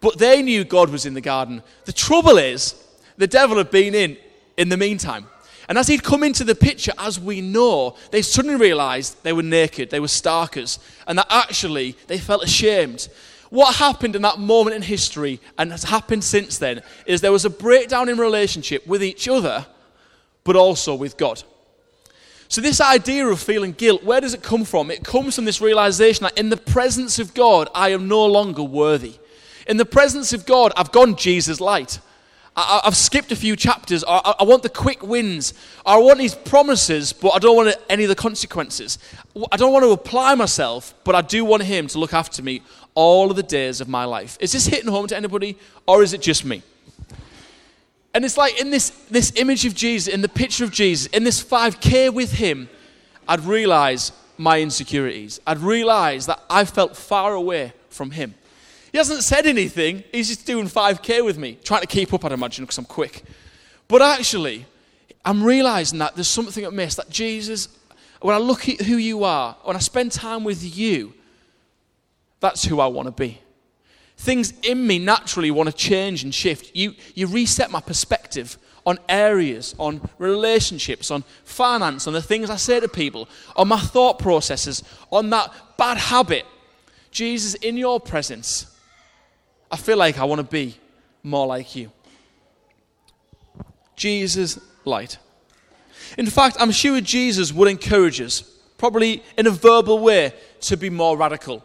But 0.00 0.18
they 0.18 0.42
knew 0.42 0.64
God 0.64 0.90
was 0.90 1.06
in 1.06 1.14
the 1.14 1.20
garden. 1.20 1.62
The 1.84 1.92
trouble 1.92 2.38
is, 2.38 2.74
the 3.18 3.28
devil 3.28 3.56
had 3.58 3.70
been 3.70 3.94
in 3.94 4.16
in 4.56 4.68
the 4.68 4.76
meantime. 4.76 5.28
And 5.68 5.78
as 5.78 5.86
he'd 5.86 6.02
come 6.02 6.24
into 6.24 6.44
the 6.44 6.56
picture, 6.56 6.92
as 6.98 7.20
we 7.20 7.40
know, 7.40 7.96
they 8.10 8.22
suddenly 8.22 8.56
realized 8.56 9.22
they 9.22 9.32
were 9.32 9.44
naked, 9.44 9.90
they 9.90 10.00
were 10.00 10.08
starkers, 10.08 10.78
and 11.06 11.18
that 11.18 11.28
actually 11.30 11.96
they 12.08 12.18
felt 12.18 12.42
ashamed. 12.42 13.08
What 13.52 13.74
happened 13.74 14.16
in 14.16 14.22
that 14.22 14.38
moment 14.38 14.76
in 14.76 14.80
history, 14.80 15.38
and 15.58 15.70
has 15.72 15.84
happened 15.84 16.24
since 16.24 16.56
then, 16.56 16.80
is 17.04 17.20
there 17.20 17.30
was 17.30 17.44
a 17.44 17.50
breakdown 17.50 18.08
in 18.08 18.16
relationship 18.16 18.86
with 18.86 19.04
each 19.04 19.28
other 19.28 19.66
but 20.42 20.56
also 20.56 20.94
with 20.94 21.18
God. 21.18 21.42
So, 22.48 22.62
this 22.62 22.80
idea 22.80 23.26
of 23.26 23.38
feeling 23.38 23.72
guilt, 23.72 24.04
where 24.04 24.22
does 24.22 24.32
it 24.32 24.42
come 24.42 24.64
from? 24.64 24.90
It 24.90 25.04
comes 25.04 25.36
from 25.36 25.44
this 25.44 25.60
realization 25.60 26.24
that 26.24 26.38
in 26.38 26.48
the 26.48 26.56
presence 26.56 27.18
of 27.18 27.34
God, 27.34 27.68
I 27.74 27.90
am 27.90 28.08
no 28.08 28.24
longer 28.24 28.62
worthy. 28.62 29.16
In 29.66 29.76
the 29.76 29.84
presence 29.84 30.32
of 30.32 30.46
God, 30.46 30.72
I've 30.74 30.90
gone 30.90 31.14
Jesus 31.16 31.60
light. 31.60 31.98
I, 32.54 32.82
have 32.84 32.96
skipped 32.96 33.32
a 33.32 33.36
few 33.36 33.56
chapters. 33.56 34.04
I, 34.06 34.34
I, 34.40 34.44
want 34.44 34.62
the 34.62 34.68
quick 34.68 35.02
wins. 35.02 35.54
I 35.86 35.96
want 35.96 36.18
these 36.18 36.34
promises, 36.34 37.12
but 37.12 37.30
I 37.30 37.38
don't 37.38 37.56
want 37.56 37.74
any 37.88 38.04
of 38.04 38.10
the 38.10 38.14
consequences. 38.14 38.98
I 39.50 39.56
don't 39.56 39.72
want 39.72 39.84
to 39.84 39.90
apply 39.90 40.34
myself, 40.34 40.94
but 41.04 41.14
I 41.14 41.22
do 41.22 41.44
want 41.44 41.62
Him 41.62 41.86
to 41.88 41.98
look 41.98 42.12
after 42.12 42.42
me 42.42 42.62
all 42.94 43.30
of 43.30 43.36
the 43.36 43.42
days 43.42 43.80
of 43.80 43.88
my 43.88 44.04
life. 44.04 44.36
Is 44.38 44.52
this 44.52 44.66
hitting 44.66 44.90
home 44.90 45.06
to 45.06 45.16
anybody, 45.16 45.56
or 45.86 46.02
is 46.02 46.12
it 46.12 46.20
just 46.20 46.44
me? 46.44 46.62
And 48.14 48.24
it's 48.24 48.36
like 48.36 48.60
in 48.60 48.70
this, 48.70 48.90
this 49.10 49.32
image 49.36 49.64
of 49.64 49.74
Jesus, 49.74 50.12
in 50.12 50.20
the 50.20 50.28
picture 50.28 50.64
of 50.64 50.70
Jesus, 50.70 51.06
in 51.06 51.24
this 51.24 51.42
5K 51.42 52.12
with 52.12 52.32
him, 52.32 52.68
I'd 53.26 53.40
realize 53.40 54.12
my 54.36 54.60
insecurities. 54.60 55.40
I'd 55.46 55.60
realize 55.60 56.26
that 56.26 56.42
I 56.50 56.66
felt 56.66 56.96
far 56.96 57.32
away 57.32 57.72
from 57.88 58.10
him. 58.10 58.34
He 58.92 58.98
hasn't 58.98 59.24
said 59.24 59.46
anything, 59.46 60.04
he's 60.12 60.28
just 60.28 60.46
doing 60.46 60.66
5K 60.66 61.24
with 61.24 61.38
me, 61.38 61.58
trying 61.64 61.80
to 61.80 61.86
keep 61.86 62.12
up, 62.12 62.24
I'd 62.24 62.32
imagine, 62.32 62.64
because 62.64 62.78
I'm 62.78 62.84
quick. 62.84 63.24
But 63.88 64.02
actually, 64.02 64.66
I'm 65.24 65.42
realizing 65.42 65.98
that 65.98 66.14
there's 66.14 66.28
something 66.28 66.64
amiss, 66.64 66.96
that 66.96 67.08
Jesus, 67.08 67.68
when 68.20 68.34
I 68.34 68.38
look 68.38 68.68
at 68.68 68.82
who 68.82 68.96
you 68.96 69.24
are, 69.24 69.56
when 69.64 69.76
I 69.76 69.80
spend 69.80 70.12
time 70.12 70.44
with 70.44 70.76
you, 70.76 71.14
that's 72.40 72.64
who 72.64 72.80
I 72.80 72.86
want 72.86 73.06
to 73.06 73.12
be 73.12 73.40
things 74.22 74.54
in 74.62 74.86
me 74.86 75.00
naturally 75.00 75.50
want 75.50 75.68
to 75.68 75.74
change 75.74 76.22
and 76.22 76.32
shift. 76.32 76.74
You, 76.74 76.94
you 77.14 77.26
reset 77.26 77.70
my 77.70 77.80
perspective 77.80 78.56
on 78.86 78.98
areas, 79.08 79.74
on 79.78 80.08
relationships, 80.18 81.10
on 81.10 81.24
finance, 81.44 82.06
on 82.06 82.12
the 82.12 82.22
things 82.22 82.48
I 82.48 82.56
say 82.56 82.78
to 82.80 82.88
people, 82.88 83.28
on 83.56 83.68
my 83.68 83.78
thought 83.78 84.18
processes, 84.18 84.82
on 85.10 85.30
that 85.30 85.52
bad 85.76 85.98
habit. 85.98 86.46
Jesus, 87.10 87.54
in 87.54 87.76
your 87.76 88.00
presence, 88.00 88.66
I 89.72 89.76
feel 89.76 89.96
like 89.96 90.18
I 90.18 90.24
want 90.24 90.38
to 90.38 90.46
be 90.46 90.76
more 91.22 91.46
like 91.46 91.74
you. 91.74 91.90
Jesus 93.96 94.60
light. 94.84 95.16
In 96.18 96.26
fact, 96.26 96.58
I'm 96.60 96.70
sure 96.70 97.00
Jesus 97.00 97.52
would 97.54 97.68
encourage 97.68 98.20
us, 98.20 98.42
probably 98.76 99.22
in 99.38 99.46
a 99.46 99.50
verbal 99.50 99.98
way, 99.98 100.34
to 100.62 100.76
be 100.76 100.90
more 100.90 101.16
radical. 101.16 101.64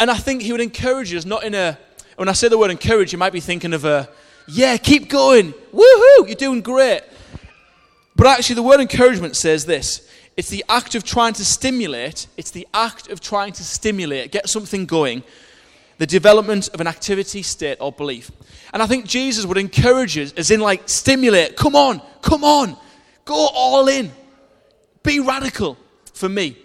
And 0.00 0.10
I 0.10 0.16
think 0.16 0.40
he 0.40 0.52
would 0.52 0.62
encourage 0.62 1.12
us, 1.12 1.26
not 1.26 1.44
in 1.44 1.54
a, 1.54 1.78
when 2.16 2.28
I 2.28 2.32
say 2.32 2.48
the 2.48 2.56
word 2.56 2.70
encourage, 2.70 3.12
you 3.12 3.18
might 3.18 3.32
be 3.32 3.40
thinking 3.40 3.74
of 3.74 3.84
a, 3.84 4.08
yeah, 4.48 4.78
keep 4.78 5.10
going, 5.10 5.52
woohoo, 5.74 6.26
you're 6.26 6.36
doing 6.36 6.62
great. 6.62 7.02
But 8.16 8.28
actually, 8.28 8.56
the 8.56 8.62
word 8.62 8.80
encouragement 8.80 9.36
says 9.36 9.66
this 9.66 10.08
it's 10.36 10.48
the 10.48 10.64
act 10.68 10.94
of 10.94 11.04
trying 11.04 11.34
to 11.34 11.44
stimulate, 11.44 12.28
it's 12.36 12.50
the 12.50 12.66
act 12.72 13.08
of 13.10 13.20
trying 13.20 13.52
to 13.52 13.64
stimulate, 13.64 14.32
get 14.32 14.48
something 14.48 14.86
going, 14.86 15.22
the 15.98 16.06
development 16.06 16.68
of 16.68 16.80
an 16.80 16.86
activity, 16.86 17.42
state, 17.42 17.78
or 17.80 17.92
belief. 17.92 18.30
And 18.72 18.82
I 18.82 18.86
think 18.86 19.06
Jesus 19.06 19.46
would 19.46 19.58
encourage 19.58 20.18
us, 20.18 20.32
as 20.32 20.50
in, 20.50 20.60
like, 20.60 20.88
stimulate, 20.88 21.56
come 21.56 21.76
on, 21.76 22.02
come 22.22 22.44
on, 22.44 22.76
go 23.24 23.48
all 23.54 23.88
in, 23.88 24.10
be 25.02 25.20
radical 25.20 25.76
for 26.12 26.28
me. 26.28 26.56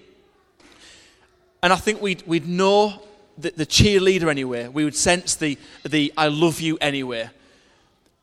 And 1.61 1.71
I 1.73 1.75
think 1.75 2.01
we'd, 2.01 2.23
we'd 2.25 2.47
know 2.47 3.01
the, 3.37 3.51
the 3.51 3.65
cheerleader 3.65 4.29
anyway, 4.29 4.67
we 4.67 4.83
would 4.83 4.95
sense 4.95 5.35
the, 5.35 5.57
the 5.83 6.11
I 6.17 6.27
love 6.27 6.59
you 6.59 6.77
anyway. 6.79 7.29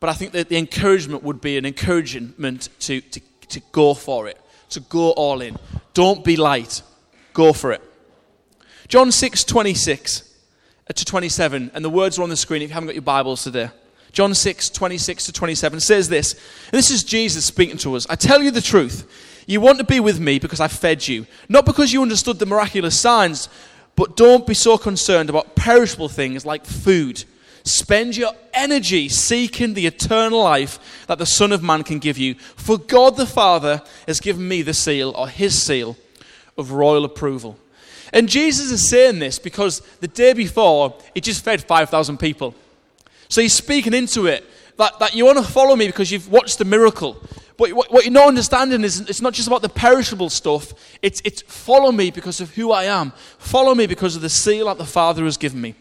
But 0.00 0.10
I 0.10 0.12
think 0.12 0.32
that 0.32 0.48
the 0.48 0.56
encouragement 0.56 1.22
would 1.22 1.40
be 1.40 1.56
an 1.56 1.64
encouragement 1.64 2.68
to, 2.80 3.00
to, 3.00 3.20
to 3.48 3.60
go 3.72 3.94
for 3.94 4.28
it, 4.28 4.38
to 4.70 4.80
go 4.80 5.10
all 5.12 5.40
in. 5.40 5.56
Don't 5.94 6.24
be 6.24 6.36
light, 6.36 6.82
go 7.32 7.52
for 7.52 7.72
it. 7.72 7.82
John 8.88 9.10
6 9.10 9.44
26 9.44 10.35
to 10.94 11.04
27, 11.04 11.70
and 11.74 11.84
the 11.84 11.90
words 11.90 12.18
are 12.18 12.22
on 12.22 12.28
the 12.28 12.36
screen 12.36 12.62
if 12.62 12.70
you 12.70 12.74
haven't 12.74 12.88
got 12.88 12.94
your 12.94 13.02
Bibles 13.02 13.42
today. 13.42 13.70
John 14.12 14.34
6 14.34 14.70
26 14.70 15.26
to 15.26 15.32
27 15.32 15.80
says 15.80 16.08
this. 16.08 16.40
this 16.70 16.90
is 16.90 17.04
Jesus 17.04 17.44
speaking 17.44 17.76
to 17.78 17.96
us. 17.96 18.06
I 18.08 18.14
tell 18.14 18.42
you 18.42 18.50
the 18.50 18.62
truth. 18.62 19.06
You 19.46 19.60
want 19.60 19.78
to 19.78 19.84
be 19.84 20.00
with 20.00 20.18
me 20.18 20.38
because 20.38 20.60
I 20.60 20.68
fed 20.68 21.06
you, 21.06 21.26
not 21.48 21.66
because 21.66 21.92
you 21.92 22.02
understood 22.02 22.38
the 22.38 22.46
miraculous 22.46 22.98
signs, 22.98 23.48
but 23.94 24.16
don't 24.16 24.46
be 24.46 24.54
so 24.54 24.78
concerned 24.78 25.30
about 25.30 25.54
perishable 25.54 26.08
things 26.08 26.44
like 26.46 26.64
food 26.64 27.24
Spend 27.66 28.16
your 28.16 28.30
energy 28.54 29.08
seeking 29.08 29.74
the 29.74 29.88
eternal 29.88 30.40
life 30.40 31.04
that 31.08 31.18
the 31.18 31.26
Son 31.26 31.50
of 31.50 31.64
Man 31.64 31.82
can 31.82 31.98
give 31.98 32.16
you. 32.16 32.34
For 32.34 32.78
God 32.78 33.16
the 33.16 33.26
Father 33.26 33.82
has 34.06 34.20
given 34.20 34.46
me 34.46 34.62
the 34.62 34.72
seal, 34.72 35.12
or 35.16 35.28
his 35.28 35.60
seal, 35.60 35.96
of 36.56 36.70
royal 36.70 37.04
approval. 37.04 37.58
And 38.16 38.30
Jesus 38.30 38.72
is 38.72 38.88
saying 38.88 39.18
this 39.18 39.38
because 39.38 39.80
the 40.00 40.08
day 40.08 40.32
before, 40.32 40.94
he 41.12 41.20
just 41.20 41.44
fed 41.44 41.62
5,000 41.62 42.16
people. 42.16 42.54
So 43.28 43.42
he's 43.42 43.52
speaking 43.52 43.92
into 43.92 44.24
it 44.24 44.42
that, 44.78 44.98
that 45.00 45.14
you 45.14 45.26
want 45.26 45.36
to 45.36 45.44
follow 45.44 45.76
me 45.76 45.86
because 45.86 46.10
you've 46.10 46.30
watched 46.30 46.56
the 46.56 46.64
miracle. 46.64 47.22
But 47.58 47.74
what, 47.74 47.92
what, 47.92 48.04
you're 48.04 48.14
not 48.14 48.28
understanding 48.28 48.84
is 48.84 49.00
it's 49.00 49.20
not 49.20 49.34
just 49.34 49.48
about 49.48 49.60
the 49.60 49.68
perishable 49.68 50.30
stuff, 50.30 50.72
it's, 51.02 51.20
it's 51.26 51.42
follow 51.42 51.92
me 51.92 52.10
because 52.10 52.40
of 52.40 52.54
who 52.54 52.72
I 52.72 52.84
am. 52.84 53.12
Follow 53.36 53.74
me 53.74 53.86
because 53.86 54.16
of 54.16 54.22
the 54.22 54.30
seal 54.30 54.64
that 54.64 54.78
the 54.78 54.86
Father 54.86 55.24
has 55.24 55.36
given 55.36 55.60
me. 55.60 55.74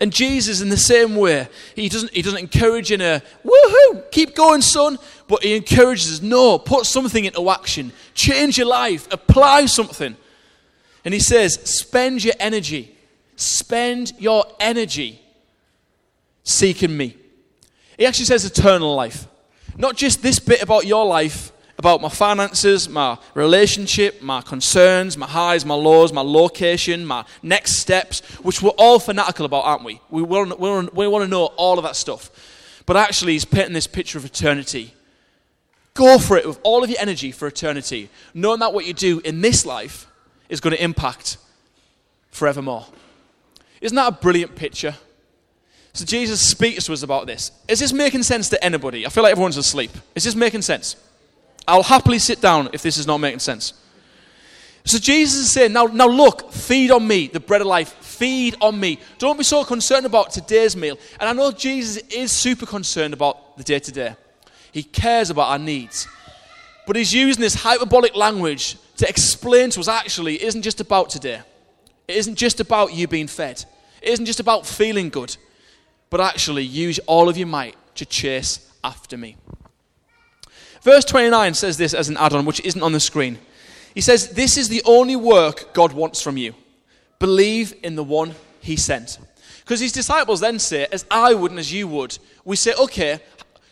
And 0.00 0.14
Jesus, 0.14 0.62
in 0.62 0.70
the 0.70 0.78
same 0.78 1.16
way, 1.16 1.48
he 1.74 1.90
doesn't, 1.90 2.12
he 2.12 2.22
doesn't 2.22 2.38
encourage 2.38 2.90
in 2.92 3.02
a 3.02 3.22
woohoo, 3.44 4.10
keep 4.10 4.34
going, 4.34 4.62
son, 4.62 4.98
but 5.28 5.42
he 5.42 5.54
encourages, 5.54 6.22
no, 6.22 6.58
put 6.58 6.86
something 6.86 7.26
into 7.26 7.50
action, 7.50 7.92
change 8.14 8.56
your 8.56 8.68
life, 8.68 9.06
apply 9.12 9.66
something. 9.66 10.16
And 11.06 11.14
he 11.14 11.20
says, 11.20 11.54
spend 11.62 12.24
your 12.24 12.34
energy, 12.40 12.92
spend 13.36 14.12
your 14.18 14.44
energy 14.58 15.20
seeking 16.42 16.96
me. 16.96 17.16
He 17.96 18.04
actually 18.04 18.24
says 18.24 18.44
eternal 18.44 18.92
life. 18.92 19.28
Not 19.76 19.96
just 19.96 20.20
this 20.20 20.40
bit 20.40 20.62
about 20.62 20.84
your 20.84 21.06
life, 21.06 21.52
about 21.78 22.00
my 22.00 22.08
finances, 22.08 22.88
my 22.88 23.18
relationship, 23.34 24.20
my 24.20 24.40
concerns, 24.40 25.16
my 25.16 25.28
highs, 25.28 25.64
my 25.64 25.76
lows, 25.76 26.12
my 26.12 26.22
location, 26.22 27.06
my 27.06 27.24
next 27.40 27.76
steps, 27.76 28.18
which 28.42 28.60
we're 28.60 28.70
all 28.70 28.98
fanatical 28.98 29.46
about, 29.46 29.64
aren't 29.64 29.84
we? 29.84 30.00
We 30.10 30.22
want, 30.22 30.58
we 30.58 31.06
want 31.06 31.22
to 31.22 31.28
know 31.28 31.46
all 31.56 31.78
of 31.78 31.84
that 31.84 31.94
stuff. 31.94 32.82
But 32.84 32.96
actually, 32.96 33.34
he's 33.34 33.44
painting 33.44 33.74
this 33.74 33.86
picture 33.86 34.18
of 34.18 34.24
eternity. 34.24 34.92
Go 35.94 36.18
for 36.18 36.36
it 36.36 36.48
with 36.48 36.58
all 36.64 36.82
of 36.82 36.90
your 36.90 36.98
energy 36.98 37.30
for 37.30 37.46
eternity, 37.46 38.08
knowing 38.34 38.58
that 38.58 38.74
what 38.74 38.86
you 38.86 38.92
do 38.92 39.20
in 39.20 39.40
this 39.40 39.64
life 39.64 40.08
is 40.48 40.60
going 40.60 40.76
to 40.76 40.82
impact 40.82 41.38
forevermore. 42.30 42.86
Isn't 43.80 43.96
that 43.96 44.08
a 44.08 44.12
brilliant 44.12 44.56
picture? 44.56 44.94
So 45.92 46.04
Jesus 46.04 46.46
speaks 46.46 46.84
to 46.84 46.92
us 46.92 47.02
about 47.02 47.26
this. 47.26 47.52
Is 47.68 47.78
this 47.78 47.92
making 47.92 48.22
sense 48.22 48.48
to 48.50 48.62
anybody? 48.62 49.06
I 49.06 49.08
feel 49.08 49.22
like 49.22 49.32
everyone's 49.32 49.56
asleep. 49.56 49.90
Is 50.14 50.24
this 50.24 50.34
making 50.34 50.62
sense? 50.62 50.96
I'll 51.66 51.82
happily 51.82 52.18
sit 52.18 52.40
down 52.40 52.68
if 52.72 52.82
this 52.82 52.98
is 52.98 53.06
not 53.06 53.18
making 53.18 53.38
sense. 53.38 53.72
So 54.84 54.98
Jesus 54.98 55.46
is 55.46 55.52
saying, 55.52 55.72
now, 55.72 55.86
now 55.86 56.06
look, 56.06 56.52
feed 56.52 56.90
on 56.90 57.08
me, 57.08 57.26
the 57.26 57.40
bread 57.40 57.60
of 57.60 57.66
life. 57.66 57.92
Feed 57.94 58.56
on 58.60 58.78
me. 58.78 59.00
Don't 59.18 59.36
be 59.36 59.42
so 59.42 59.64
concerned 59.64 60.06
about 60.06 60.30
today's 60.30 60.76
meal. 60.76 60.96
And 61.18 61.28
I 61.28 61.32
know 61.32 61.50
Jesus 61.50 61.96
is 62.08 62.30
super 62.30 62.66
concerned 62.66 63.12
about 63.12 63.56
the 63.56 63.64
day 63.64 63.78
to 63.78 63.92
day. 63.92 64.14
He 64.70 64.82
cares 64.84 65.30
about 65.30 65.48
our 65.48 65.58
needs. 65.58 66.06
But 66.86 66.96
he's 66.96 67.12
using 67.12 67.40
this 67.40 67.54
hyperbolic 67.54 68.14
language 68.14 68.76
to 68.96 69.08
explain 69.08 69.70
to 69.70 69.80
us 69.80 69.88
actually, 69.88 70.42
isn't 70.42 70.62
just 70.62 70.80
about 70.80 71.10
today. 71.10 71.40
It 72.08 72.16
isn't 72.16 72.36
just 72.36 72.60
about 72.60 72.94
you 72.94 73.06
being 73.06 73.26
fed. 73.26 73.64
It 74.00 74.10
isn't 74.10 74.26
just 74.26 74.40
about 74.40 74.66
feeling 74.66 75.08
good. 75.08 75.36
But 76.08 76.20
actually, 76.20 76.64
use 76.64 76.98
all 77.00 77.28
of 77.28 77.36
your 77.36 77.48
might 77.48 77.76
to 77.96 78.06
chase 78.06 78.70
after 78.84 79.16
me. 79.16 79.36
Verse 80.82 81.04
29 81.04 81.54
says 81.54 81.76
this 81.76 81.94
as 81.94 82.08
an 82.08 82.16
add 82.16 82.32
on, 82.32 82.44
which 82.44 82.60
isn't 82.60 82.82
on 82.82 82.92
the 82.92 83.00
screen. 83.00 83.38
He 83.94 84.00
says, 84.00 84.30
This 84.30 84.56
is 84.56 84.68
the 84.68 84.82
only 84.84 85.16
work 85.16 85.74
God 85.74 85.92
wants 85.92 86.22
from 86.22 86.36
you. 86.36 86.54
Believe 87.18 87.74
in 87.82 87.96
the 87.96 88.04
one 88.04 88.34
he 88.60 88.76
sent. 88.76 89.18
Because 89.60 89.80
his 89.80 89.90
disciples 89.90 90.40
then 90.40 90.60
say, 90.60 90.86
as 90.92 91.04
I 91.10 91.34
would 91.34 91.50
and 91.50 91.58
as 91.58 91.72
you 91.72 91.88
would, 91.88 92.16
we 92.44 92.54
say, 92.54 92.72
Okay, 92.78 93.18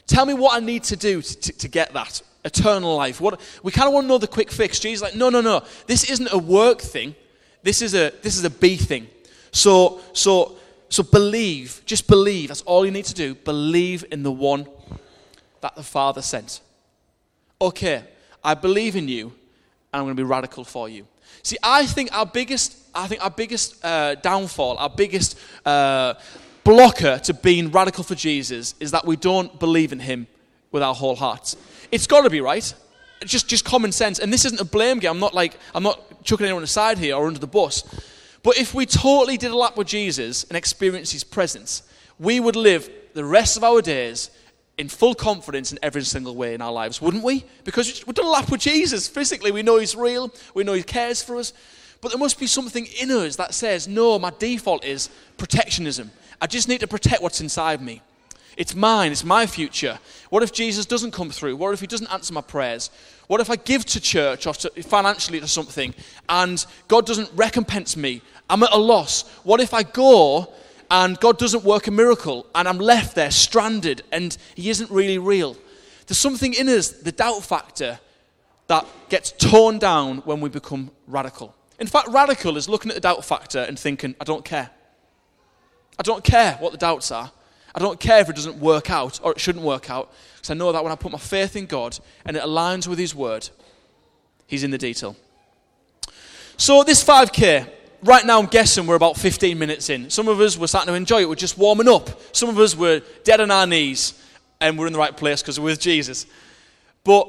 tell 0.07 0.27
me 0.27 0.35
what 0.35 0.61
I 0.61 0.65
need 0.65 0.83
to 0.85 0.97
do 0.97 1.23
to, 1.23 1.41
to, 1.41 1.53
to 1.53 1.69
get 1.69 1.93
that 1.95 2.21
eternal 2.45 2.97
life. 2.97 3.21
What, 3.21 3.41
we 3.63 3.73
kind 3.73 3.87
of 3.89 3.95
want 3.95 4.05
to 4.05 4.09
know 4.09 4.19
the 4.19 4.27
quick 4.27 4.51
fix. 4.51 4.79
Jesus 4.79 5.03
like, 5.03 5.15
No, 5.15 5.31
no, 5.31 5.41
no. 5.41 5.63
This 5.87 6.11
isn't 6.11 6.29
a 6.33 6.39
work 6.39 6.81
thing. 6.81 7.15
This 7.63 7.83
is 7.83 7.95
a, 7.95 8.13
this 8.23 8.37
is 8.37 8.45
a 8.45 8.51
be 8.51 8.77
thing. 8.77 9.07
So, 9.51 10.01
so, 10.13 10.57
so 10.89 11.03
believe, 11.03 11.81
just 11.87 12.07
believe. 12.07 12.49
That's 12.49 12.63
all 12.63 12.85
you 12.85 12.91
need 12.93 13.07
to 13.07 13.15
do. 13.15 13.35
Believe 13.35 14.05
in 14.11 14.23
the 14.23 14.33
one 14.33 14.67
that 15.61 15.75
the 15.77 15.83
Father 15.83 16.21
sent 16.21 16.61
okay, 17.61 18.05
I 18.43 18.55
believe 18.55 18.97
in 18.97 19.09
you, 19.09 19.27
and 19.27 20.01
I'm 20.01 20.05
going 20.05 20.17
to 20.17 20.23
be 20.23 20.29
radical 20.29 20.65
for 20.65 20.89
you. 20.89 21.07
See, 21.43 21.57
I 21.63 21.87
think 21.87 22.15
our 22.17 22.27
biggest, 22.27 22.79
I 22.95 23.07
think 23.07 23.23
our 23.23 23.31
biggest 23.31 23.85
uh, 23.85 24.17
downfall, 24.17 24.79
our 24.79 24.91
biggest 24.91 25.39
uh, 25.65 26.15
blocker 26.63 27.19
to 27.19 27.35
being 27.35 27.71
radical 27.71 28.05
for 28.05 28.15
Jesus 28.15 28.75
is 28.81 28.91
that 28.93 29.05
we 29.07 29.17
don't 29.17 29.59
believe 29.59 29.93
in 29.93 30.01
Him 30.01 30.27
with 30.71 30.83
our 30.83 30.95
whole 30.95 31.17
hearts. 31.17 31.57
It's 31.95 32.09
got 32.09 32.23
to 32.23 32.31
be 32.31 32.41
right. 32.41 32.75
Just, 33.25 33.47
just 33.47 33.65
common 33.65 33.93
sense. 33.93 34.19
And 34.19 34.33
this 34.33 34.45
isn't 34.45 34.61
a 34.61 34.65
blame 34.65 34.99
game. 34.99 35.13
I'm 35.13 35.21
not 35.21 35.33
like, 35.33 35.57
I'm 35.77 35.85
not 35.85 36.25
chucking 36.25 36.45
anyone 36.45 36.65
aside 36.65 36.99
here 36.99 37.15
or 37.15 37.29
under 37.29 37.39
the 37.39 37.47
bus. 37.47 37.85
But 38.43 38.59
if 38.59 38.75
we 38.75 38.85
totally 38.85 39.37
did 39.37 39.53
a 39.53 39.57
lap 39.57 39.77
with 39.77 39.87
Jesus 39.87 40.43
and 40.43 40.57
experienced 40.57 41.13
His 41.13 41.23
presence, 41.23 41.85
we 42.19 42.41
would 42.41 42.57
live 42.57 42.91
the 43.13 43.25
rest 43.25 43.57
of 43.57 43.63
our 43.63 43.81
days 43.81 44.31
in 44.77 44.89
full 44.89 45.15
confidence 45.15 45.71
in 45.71 45.79
every 45.85 46.03
single 46.03 46.35
way 46.35 46.53
in 46.53 46.61
our 46.61 46.73
lives, 46.73 47.01
wouldn't 47.01 47.23
we? 47.23 47.45
Because 47.63 48.05
we've 48.05 48.17
done 48.17 48.27
a 48.27 48.31
lap 48.31 48.51
with 48.51 48.61
Jesus. 48.61 49.07
Physically, 49.07 49.53
we 49.53 49.63
know 49.63 49.79
He's 49.79 49.95
real, 49.95 50.35
we 50.53 50.65
know 50.65 50.73
He 50.73 50.83
cares 50.83 51.23
for 51.23 51.37
us. 51.37 51.53
But 52.01 52.09
there 52.09 52.19
must 52.19 52.41
be 52.41 52.49
something 52.49 52.89
in 53.01 53.13
us 53.13 53.37
that 53.37 53.55
says, 53.55 53.87
no, 53.87 54.19
my 54.19 54.33
default 54.37 54.85
is 54.85 55.11
protectionism. 55.37 56.11
I 56.41 56.49
just 56.49 56.67
need 56.67 56.81
to 56.81 56.89
protect 56.89 57.23
what's 57.23 57.41
inside 57.41 57.81
me. 57.81 58.03
It's 58.57 58.75
mine, 58.75 59.13
it's 59.13 59.25
my 59.25 59.47
future. 59.47 59.99
What 60.31 60.43
if 60.43 60.53
Jesus 60.53 60.87
doesn't 60.87 61.11
come 61.11 61.31
through? 61.31 61.57
What 61.57 61.75
if 61.75 61.81
He 61.81 61.87
doesn't 61.87 62.13
answer 62.13 62.33
my 62.33 62.41
prayers? 62.41 62.91
What 63.27 63.41
if 63.41 63.51
I 63.51 63.57
give 63.57 63.85
to 63.87 64.01
church 64.01 64.47
or 64.47 64.55
to, 64.55 64.71
financially 64.83 65.41
to 65.41 65.49
something 65.49 65.95
and 66.29 66.65
God 66.89 67.07
doesn't 67.07 67.31
recompense 67.35 67.97
me? 67.97 68.23
I'm 68.49 68.63
at 68.63 68.73
a 68.73 68.79
loss. 68.79 69.23
What 69.45 69.61
if 69.61 69.73
I 69.73 69.83
go 69.83 70.53
and 70.91 71.19
God 71.19 71.39
doesn't 71.39 71.65
work 71.65 71.87
a 71.87 71.91
miracle, 71.91 72.47
and 72.55 72.69
I'm 72.69 72.79
left 72.79 73.15
there 73.15 73.31
stranded, 73.31 74.03
and 74.13 74.37
He 74.55 74.71
isn't 74.71 74.91
really 74.91 75.19
real. 75.19 75.57
There's 76.07 76.19
something 76.19 76.55
in 76.55 76.69
us, 76.69 76.91
the 76.91 77.13
doubt 77.13 77.43
factor, 77.43 77.99
that 78.67 78.87
gets 79.09 79.33
torn 79.33 79.79
down 79.79 80.19
when 80.19 80.41
we 80.41 80.49
become 80.49 80.91
radical. 81.07 81.55
In 81.79 81.87
fact, 81.87 82.09
radical 82.09 82.57
is 82.57 82.69
looking 82.69 82.91
at 82.91 82.95
the 82.95 83.01
doubt 83.01 83.25
factor 83.25 83.59
and 83.59 83.79
thinking, 83.79 84.15
I 84.21 84.25
don't 84.25 84.45
care. 84.45 84.71
I 85.99 86.03
don't 86.03 86.25
care 86.25 86.55
what 86.61 86.73
the 86.73 86.79
doubts 86.79 87.11
are. 87.11 87.31
I 87.75 87.81
don't 87.81 87.99
care 87.99 88.21
if 88.21 88.29
it 88.29 88.37
doesn't 88.37 88.57
work 88.57 88.91
out 88.91 89.21
or 89.23 89.33
it 89.33 89.41
shouldn't 89.41 89.65
work 89.65 89.91
out, 89.91 90.13
because 90.37 90.51
I 90.51 90.55
know 90.55 90.71
that 90.73 90.83
when 90.83 90.93
I 90.93 90.97
put 90.97 91.11
my 91.11 91.19
faith 91.19 91.57
in 91.57 91.67
God 91.67 91.99
and 92.25 92.37
it 92.37 92.43
aligns 92.43 92.87
with 92.87 92.99
His 92.99 93.15
word, 93.15 93.49
He's 94.47 94.63
in 94.63 94.71
the 94.71 94.79
detail. 94.79 95.17
So, 96.57 96.85
this 96.85 97.03
5K, 97.03 97.69
right 98.05 98.25
now, 98.25 98.39
I'm 98.39 98.47
guessing 98.47 98.87
we're 98.87 98.95
about 98.95 99.17
15 99.17 99.59
minutes 99.59 99.91
in. 99.91 100.09
Some 100.09 100.29
of 100.29 100.41
us 100.41 100.57
were 100.57 100.69
starting 100.69 100.93
to 100.93 100.95
enjoy 100.95 101.23
it, 101.23 101.29
we're 101.29 101.35
just 101.35 101.59
warming 101.59 101.89
up. 101.89 102.11
Some 102.35 102.49
of 102.49 102.59
us 102.59 102.77
were 102.77 103.03
dead 103.25 103.41
on 103.41 103.51
our 103.51 103.67
knees, 103.67 104.23
and 104.61 104.79
we're 104.79 104.87
in 104.87 104.93
the 104.93 104.99
right 104.99 105.17
place 105.17 105.43
because 105.43 105.59
we're 105.59 105.67
with 105.67 105.81
Jesus. 105.81 106.27
But 107.03 107.29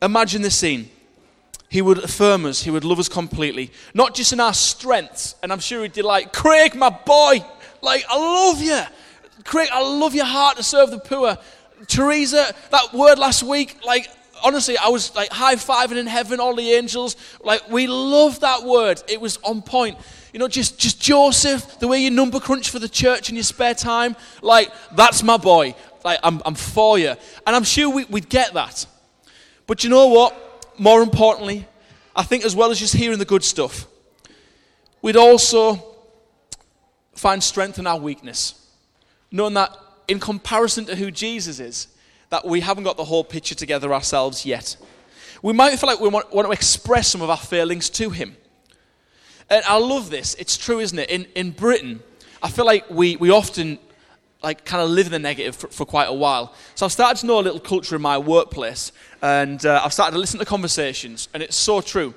imagine 0.00 0.42
this 0.42 0.56
scene. 0.56 0.88
He 1.68 1.82
would 1.82 1.98
affirm 1.98 2.46
us, 2.46 2.62
He 2.62 2.70
would 2.70 2.84
love 2.84 3.00
us 3.00 3.08
completely, 3.08 3.72
not 3.94 4.14
just 4.14 4.32
in 4.32 4.40
our 4.40 4.54
strengths. 4.54 5.34
And 5.42 5.52
I'm 5.52 5.60
sure 5.60 5.82
He'd 5.82 5.92
be 5.92 6.02
like, 6.02 6.32
Craig, 6.32 6.76
my 6.76 6.90
boy, 6.90 7.44
like, 7.82 8.04
I 8.08 8.16
love 8.16 8.60
you. 8.60 8.80
Craig, 9.44 9.68
I 9.72 9.82
love 9.82 10.14
your 10.14 10.26
heart 10.26 10.56
to 10.56 10.62
serve 10.62 10.90
the 10.90 10.98
poor. 10.98 11.38
Teresa, 11.86 12.54
that 12.70 12.92
word 12.92 13.18
last 13.18 13.42
week, 13.42 13.84
like, 13.84 14.08
honestly, 14.44 14.76
I 14.76 14.88
was 14.88 15.14
like 15.14 15.30
high 15.30 15.56
fiving 15.56 15.96
in 15.96 16.06
heaven, 16.06 16.40
all 16.40 16.54
the 16.54 16.72
angels. 16.72 17.16
Like, 17.42 17.68
we 17.70 17.86
love 17.86 18.40
that 18.40 18.64
word. 18.64 19.02
It 19.08 19.20
was 19.20 19.38
on 19.38 19.62
point. 19.62 19.98
You 20.32 20.38
know, 20.38 20.48
just, 20.48 20.78
just 20.78 21.00
Joseph, 21.00 21.78
the 21.78 21.88
way 21.88 21.98
you 21.98 22.10
number 22.10 22.38
crunch 22.38 22.70
for 22.70 22.78
the 22.78 22.88
church 22.88 23.30
in 23.30 23.34
your 23.36 23.44
spare 23.44 23.74
time. 23.74 24.14
Like, 24.42 24.70
that's 24.94 25.22
my 25.22 25.36
boy. 25.36 25.74
Like, 26.04 26.20
I'm, 26.22 26.40
I'm 26.44 26.54
for 26.54 26.98
you. 26.98 27.14
And 27.46 27.56
I'm 27.56 27.64
sure 27.64 27.90
we, 27.90 28.04
we'd 28.04 28.28
get 28.28 28.54
that. 28.54 28.86
But 29.66 29.84
you 29.84 29.90
know 29.90 30.06
what? 30.08 30.36
More 30.78 31.02
importantly, 31.02 31.66
I 32.14 32.22
think 32.22 32.44
as 32.44 32.54
well 32.56 32.70
as 32.70 32.78
just 32.78 32.94
hearing 32.94 33.18
the 33.18 33.24
good 33.24 33.44
stuff, 33.44 33.86
we'd 35.02 35.16
also 35.16 35.84
find 37.14 37.42
strength 37.42 37.78
in 37.78 37.86
our 37.86 37.98
weakness. 37.98 38.59
Knowing 39.30 39.54
that 39.54 39.76
in 40.08 40.18
comparison 40.18 40.84
to 40.86 40.96
who 40.96 41.10
Jesus 41.10 41.60
is, 41.60 41.88
that 42.30 42.44
we 42.44 42.60
haven't 42.60 42.84
got 42.84 42.96
the 42.96 43.04
whole 43.04 43.24
picture 43.24 43.54
together 43.54 43.92
ourselves 43.92 44.46
yet. 44.46 44.76
We 45.42 45.52
might 45.52 45.78
feel 45.78 45.88
like 45.88 46.00
we 46.00 46.08
want, 46.08 46.32
want 46.32 46.46
to 46.46 46.52
express 46.52 47.08
some 47.08 47.22
of 47.22 47.30
our 47.30 47.36
feelings 47.36 47.90
to 47.90 48.10
Him. 48.10 48.36
And 49.48 49.64
I 49.64 49.78
love 49.78 50.10
this. 50.10 50.34
It's 50.34 50.56
true, 50.56 50.80
isn't 50.80 50.98
it? 50.98 51.10
In, 51.10 51.26
in 51.34 51.50
Britain, 51.50 52.00
I 52.42 52.50
feel 52.50 52.64
like 52.64 52.88
we, 52.90 53.16
we 53.16 53.30
often 53.30 53.78
like 54.42 54.64
kind 54.64 54.82
of 54.82 54.90
live 54.90 55.06
in 55.06 55.12
the 55.12 55.18
negative 55.18 55.56
for, 55.56 55.68
for, 55.68 55.84
quite 55.84 56.08
a 56.08 56.12
while. 56.12 56.54
So 56.74 56.86
I've 56.86 56.92
started 56.92 57.20
to 57.20 57.26
know 57.26 57.40
a 57.40 57.42
little 57.42 57.60
culture 57.60 57.96
in 57.96 58.02
my 58.02 58.16
workplace, 58.16 58.92
and 59.20 59.64
uh, 59.66 59.82
I've 59.84 59.92
started 59.92 60.12
to 60.12 60.18
listen 60.18 60.38
to 60.38 60.46
conversations, 60.46 61.28
and 61.34 61.42
it's 61.42 61.56
so 61.56 61.80
true. 61.80 62.14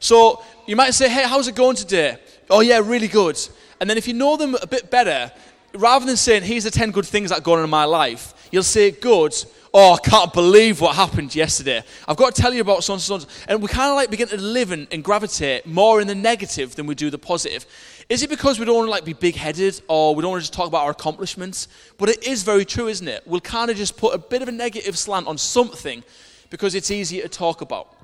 So 0.00 0.42
you 0.66 0.76
might 0.76 0.94
say, 0.94 1.08
"Hey, 1.08 1.24
how's 1.24 1.48
it 1.48 1.54
going 1.54 1.76
today?" 1.76 2.18
"Oh 2.48 2.60
yeah, 2.60 2.80
really 2.82 3.08
good." 3.08 3.38
And 3.78 3.90
then 3.90 3.98
if 3.98 4.08
you 4.08 4.14
know 4.14 4.38
them 4.38 4.54
a 4.62 4.66
bit 4.66 4.90
better, 4.90 5.30
rather 5.78 6.06
than 6.06 6.16
saying, 6.16 6.42
"Here's 6.42 6.64
the 6.64 6.70
ten 6.70 6.90
good 6.90 7.06
things 7.06 7.30
that 7.30 7.42
going 7.42 7.58
on 7.58 7.64
in 7.64 7.70
my 7.70 7.84
life," 7.84 8.34
you'll 8.50 8.62
say, 8.62 8.90
"Good." 8.90 9.34
oh, 9.78 9.92
I 9.92 9.98
can't 9.98 10.32
believe 10.32 10.80
what 10.80 10.96
happened 10.96 11.34
yesterday. 11.34 11.82
I've 12.08 12.16
got 12.16 12.34
to 12.34 12.40
tell 12.40 12.54
you 12.54 12.62
about 12.62 12.82
so 12.82 12.94
and 12.94 13.02
so. 13.02 13.20
And 13.46 13.60
we 13.60 13.68
kind 13.68 13.90
of 13.90 13.96
like 13.96 14.10
begin 14.10 14.26
to 14.28 14.38
live 14.38 14.72
and, 14.72 14.86
and, 14.90 15.04
gravitate 15.04 15.66
more 15.66 16.00
in 16.00 16.06
the 16.06 16.14
negative 16.14 16.74
than 16.74 16.86
we 16.86 16.94
do 16.94 17.10
the 17.10 17.18
positive. 17.18 17.66
Is 18.08 18.22
it 18.22 18.30
because 18.30 18.58
we 18.58 18.64
don't 18.64 18.76
want 18.76 18.86
to 18.86 18.90
like 18.90 19.04
be 19.04 19.12
big 19.12 19.36
headed 19.36 19.82
or 19.86 20.14
we 20.14 20.22
don't 20.22 20.30
want 20.30 20.40
to 20.40 20.44
just 20.44 20.54
talk 20.54 20.66
about 20.66 20.84
our 20.84 20.92
accomplishments? 20.92 21.68
But 21.98 22.08
it 22.08 22.26
is 22.26 22.42
very 22.42 22.64
true, 22.64 22.88
isn't 22.88 23.06
it? 23.06 23.22
We'll 23.26 23.42
kind 23.42 23.70
of 23.70 23.76
just 23.76 23.98
put 23.98 24.14
a 24.14 24.18
bit 24.18 24.40
of 24.40 24.48
a 24.48 24.52
negative 24.52 24.96
slant 24.96 25.26
on 25.26 25.36
something 25.36 26.02
because 26.48 26.74
it's 26.74 26.90
easier 26.90 27.22
to 27.24 27.28
talk 27.28 27.60
about. 27.60 27.94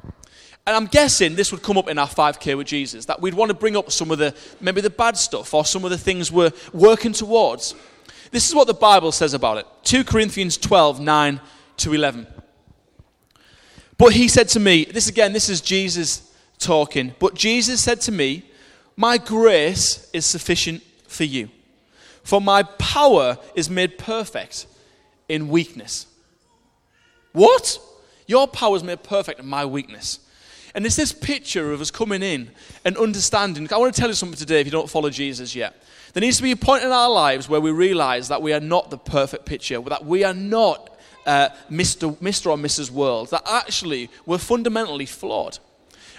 And 0.66 0.76
I'm 0.76 0.86
guessing 0.86 1.34
this 1.34 1.50
would 1.50 1.62
come 1.62 1.76
up 1.76 1.88
in 1.88 1.98
our 1.98 2.08
5K 2.08 2.56
with 2.56 2.68
Jesus, 2.68 3.06
that 3.06 3.20
we'd 3.20 3.34
want 3.34 3.48
to 3.48 3.54
bring 3.54 3.76
up 3.76 3.90
some 3.90 4.10
of 4.10 4.18
the, 4.18 4.34
maybe 4.60 4.80
the 4.80 4.90
bad 4.90 5.16
stuff 5.16 5.52
or 5.54 5.64
some 5.64 5.84
of 5.84 5.90
the 5.90 5.98
things 5.98 6.30
we're 6.30 6.52
working 6.72 7.12
towards. 7.12 7.74
This 8.30 8.48
is 8.48 8.54
what 8.54 8.66
the 8.66 8.74
Bible 8.74 9.12
says 9.12 9.34
about 9.34 9.58
it 9.58 9.66
2 9.84 10.04
Corinthians 10.04 10.56
12, 10.56 11.00
9 11.00 11.40
to 11.78 11.92
11. 11.92 12.26
But 13.98 14.12
he 14.14 14.28
said 14.28 14.48
to 14.50 14.60
me, 14.60 14.84
this 14.84 15.08
again, 15.08 15.32
this 15.32 15.48
is 15.48 15.60
Jesus 15.60 16.32
talking. 16.58 17.14
But 17.18 17.34
Jesus 17.34 17.82
said 17.82 18.00
to 18.02 18.12
me, 18.12 18.44
My 18.96 19.18
grace 19.18 20.08
is 20.12 20.26
sufficient 20.26 20.82
for 21.06 21.24
you, 21.24 21.50
for 22.22 22.40
my 22.40 22.62
power 22.62 23.38
is 23.54 23.68
made 23.68 23.98
perfect 23.98 24.66
in 25.28 25.48
weakness. 25.48 26.06
What? 27.32 27.80
Your 28.26 28.46
power 28.46 28.76
is 28.76 28.84
made 28.84 29.02
perfect 29.02 29.40
in 29.40 29.46
my 29.46 29.66
weakness. 29.66 30.20
And 30.74 30.86
it's 30.86 30.96
this 30.96 31.12
picture 31.12 31.72
of 31.72 31.80
us 31.80 31.90
coming 31.90 32.22
in 32.22 32.50
and 32.84 32.96
understanding. 32.96 33.70
I 33.72 33.76
want 33.76 33.94
to 33.94 34.00
tell 34.00 34.08
you 34.08 34.14
something 34.14 34.38
today 34.38 34.60
if 34.60 34.66
you 34.66 34.70
don't 34.70 34.88
follow 34.88 35.10
Jesus 35.10 35.54
yet. 35.54 35.82
There 36.12 36.20
needs 36.20 36.38
to 36.38 36.42
be 36.42 36.52
a 36.52 36.56
point 36.56 36.84
in 36.84 36.90
our 36.90 37.10
lives 37.10 37.48
where 37.48 37.60
we 37.60 37.70
realize 37.70 38.28
that 38.28 38.42
we 38.42 38.52
are 38.52 38.60
not 38.60 38.90
the 38.90 38.98
perfect 38.98 39.46
picture, 39.46 39.80
that 39.80 40.04
we 40.04 40.24
are 40.24 40.34
not 40.34 40.90
uh, 41.26 41.50
Mr. 41.70 42.16
Mr. 42.18 42.50
or 42.50 42.56
Mrs. 42.56 42.90
World, 42.90 43.30
that 43.30 43.42
actually 43.46 44.10
we're 44.26 44.38
fundamentally 44.38 45.06
flawed. 45.06 45.58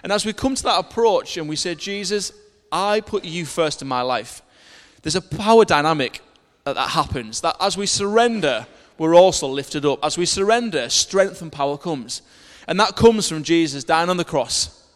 And 0.03 0.11
as 0.11 0.25
we 0.25 0.33
come 0.33 0.55
to 0.55 0.63
that 0.63 0.79
approach 0.79 1.37
and 1.37 1.47
we 1.47 1.55
say, 1.55 1.75
Jesus, 1.75 2.31
I 2.71 3.01
put 3.01 3.23
you 3.23 3.45
first 3.45 3.81
in 3.81 3.87
my 3.87 4.01
life, 4.01 4.41
there's 5.01 5.15
a 5.15 5.21
power 5.21 5.65
dynamic 5.65 6.21
that, 6.63 6.75
that 6.75 6.89
happens. 6.89 7.41
That 7.41 7.55
as 7.59 7.77
we 7.77 7.85
surrender, 7.85 8.65
we're 8.97 9.15
also 9.15 9.47
lifted 9.47 9.85
up. 9.85 9.99
As 10.03 10.17
we 10.17 10.25
surrender, 10.25 10.89
strength 10.89 11.41
and 11.41 11.51
power 11.51 11.77
comes. 11.77 12.21
And 12.67 12.79
that 12.79 12.95
comes 12.95 13.27
from 13.27 13.43
Jesus 13.43 13.83
dying 13.83 14.09
on 14.09 14.17
the 14.17 14.25
cross 14.25 14.87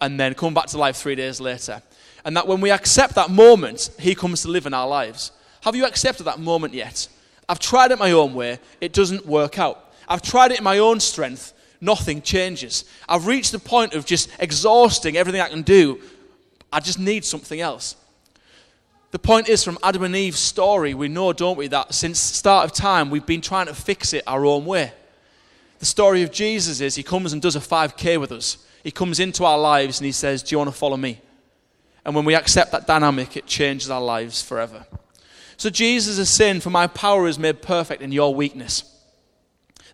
and 0.00 0.18
then 0.18 0.34
come 0.34 0.54
back 0.54 0.66
to 0.66 0.78
life 0.78 0.96
three 0.96 1.14
days 1.14 1.40
later. 1.40 1.82
And 2.24 2.36
that 2.36 2.46
when 2.46 2.60
we 2.60 2.70
accept 2.70 3.14
that 3.14 3.30
moment, 3.30 3.90
He 3.98 4.14
comes 4.14 4.42
to 4.42 4.48
live 4.48 4.66
in 4.66 4.74
our 4.74 4.88
lives. 4.88 5.32
Have 5.62 5.76
you 5.76 5.84
accepted 5.84 6.24
that 6.24 6.40
moment 6.40 6.74
yet? 6.74 7.08
I've 7.48 7.58
tried 7.58 7.90
it 7.90 7.98
my 7.98 8.12
own 8.12 8.34
way, 8.34 8.58
it 8.80 8.92
doesn't 8.92 9.26
work 9.26 9.58
out. 9.58 9.92
I've 10.08 10.22
tried 10.22 10.52
it 10.52 10.58
in 10.58 10.64
my 10.64 10.78
own 10.78 11.00
strength, 11.00 11.52
nothing 11.80 12.22
changes. 12.22 12.84
I've 13.08 13.26
reached 13.26 13.52
the 13.52 13.58
point 13.58 13.94
of 13.94 14.04
just 14.04 14.28
exhausting 14.38 15.16
everything 15.16 15.40
I 15.40 15.48
can 15.48 15.62
do. 15.62 16.00
I 16.72 16.80
just 16.80 16.98
need 16.98 17.24
something 17.24 17.60
else. 17.60 17.96
The 19.10 19.18
point 19.18 19.48
is, 19.48 19.62
from 19.62 19.78
Adam 19.82 20.04
and 20.04 20.16
Eve's 20.16 20.38
story, 20.38 20.94
we 20.94 21.08
know, 21.08 21.34
don't 21.34 21.58
we, 21.58 21.66
that 21.68 21.92
since 21.92 22.30
the 22.30 22.36
start 22.36 22.64
of 22.64 22.72
time, 22.72 23.10
we've 23.10 23.26
been 23.26 23.42
trying 23.42 23.66
to 23.66 23.74
fix 23.74 24.14
it 24.14 24.24
our 24.26 24.46
own 24.46 24.64
way. 24.64 24.92
The 25.82 25.86
story 25.86 26.22
of 26.22 26.30
Jesus 26.30 26.80
is 26.80 26.94
he 26.94 27.02
comes 27.02 27.32
and 27.32 27.42
does 27.42 27.56
a 27.56 27.58
5K 27.58 28.20
with 28.20 28.30
us. 28.30 28.64
He 28.84 28.92
comes 28.92 29.18
into 29.18 29.44
our 29.44 29.58
lives 29.58 29.98
and 29.98 30.06
he 30.06 30.12
says, 30.12 30.40
Do 30.40 30.54
you 30.54 30.58
want 30.58 30.70
to 30.70 30.76
follow 30.76 30.96
me? 30.96 31.20
And 32.04 32.14
when 32.14 32.24
we 32.24 32.36
accept 32.36 32.70
that 32.70 32.86
dynamic, 32.86 33.36
it 33.36 33.46
changes 33.46 33.90
our 33.90 34.00
lives 34.00 34.40
forever. 34.40 34.86
So 35.56 35.70
Jesus 35.70 36.18
is 36.18 36.32
saying, 36.32 36.60
For 36.60 36.70
my 36.70 36.86
power 36.86 37.26
is 37.26 37.36
made 37.36 37.62
perfect 37.62 38.00
in 38.00 38.12
your 38.12 38.32
weakness. 38.32 38.84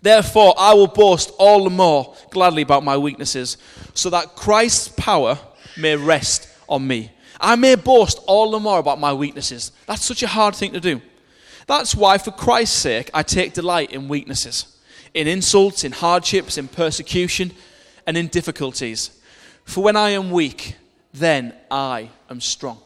Therefore, 0.02 0.52
I 0.58 0.74
will 0.74 0.88
boast 0.88 1.32
all 1.38 1.64
the 1.64 1.70
more 1.70 2.14
gladly 2.28 2.60
about 2.60 2.84
my 2.84 2.98
weaknesses, 2.98 3.56
so 3.94 4.10
that 4.10 4.36
Christ's 4.36 4.88
power 4.88 5.38
may 5.78 5.96
rest 5.96 6.50
on 6.68 6.86
me. 6.86 7.12
I 7.40 7.56
may 7.56 7.76
boast 7.76 8.20
all 8.26 8.50
the 8.50 8.60
more 8.60 8.78
about 8.78 9.00
my 9.00 9.14
weaknesses. 9.14 9.72
That's 9.86 10.04
such 10.04 10.22
a 10.22 10.28
hard 10.28 10.54
thing 10.54 10.74
to 10.74 10.80
do. 10.80 11.00
That's 11.66 11.94
why, 11.94 12.18
for 12.18 12.30
Christ's 12.30 12.76
sake, 12.76 13.10
I 13.14 13.22
take 13.22 13.54
delight 13.54 13.90
in 13.90 14.08
weaknesses, 14.08 14.74
in 15.14 15.26
insults, 15.26 15.84
in 15.84 15.92
hardships, 15.92 16.58
in 16.58 16.68
persecution, 16.68 17.52
and 18.06 18.16
in 18.16 18.28
difficulties. 18.28 19.10
For 19.64 19.82
when 19.82 19.96
I 19.96 20.10
am 20.10 20.30
weak, 20.30 20.76
then 21.12 21.54
I 21.70 22.10
am 22.30 22.40
strong. 22.40 22.78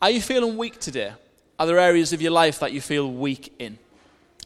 Are 0.00 0.10
you 0.10 0.20
feeling 0.20 0.56
weak 0.56 0.78
today? 0.78 1.12
Are 1.58 1.66
there 1.66 1.78
areas 1.78 2.12
of 2.12 2.22
your 2.22 2.30
life 2.30 2.60
that 2.60 2.72
you 2.72 2.80
feel 2.80 3.10
weak 3.10 3.52
in? 3.58 3.78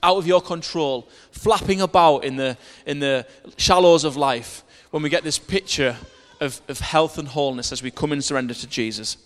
Out 0.03 0.17
of 0.17 0.27
your 0.27 0.41
control, 0.41 1.09
flapping 1.31 1.81
about 1.81 2.25
in 2.25 2.37
the, 2.37 2.57
in 2.87 2.99
the 2.99 3.27
shallows 3.57 4.05
of 4.05 4.17
life 4.17 4.65
when 4.91 5.03
we 5.03 5.09
get 5.09 5.23
this 5.23 5.39
picture 5.39 5.97
of, 6.41 6.61
of 6.69 6.81
health 6.81 7.19
and 7.19 7.29
wholeness 7.29 7.71
as 7.71 7.83
we 7.83 7.91
come 7.91 8.13
and 8.13 8.25
surrender 8.25 8.55
to 8.55 8.67
Jesus. 8.67 9.17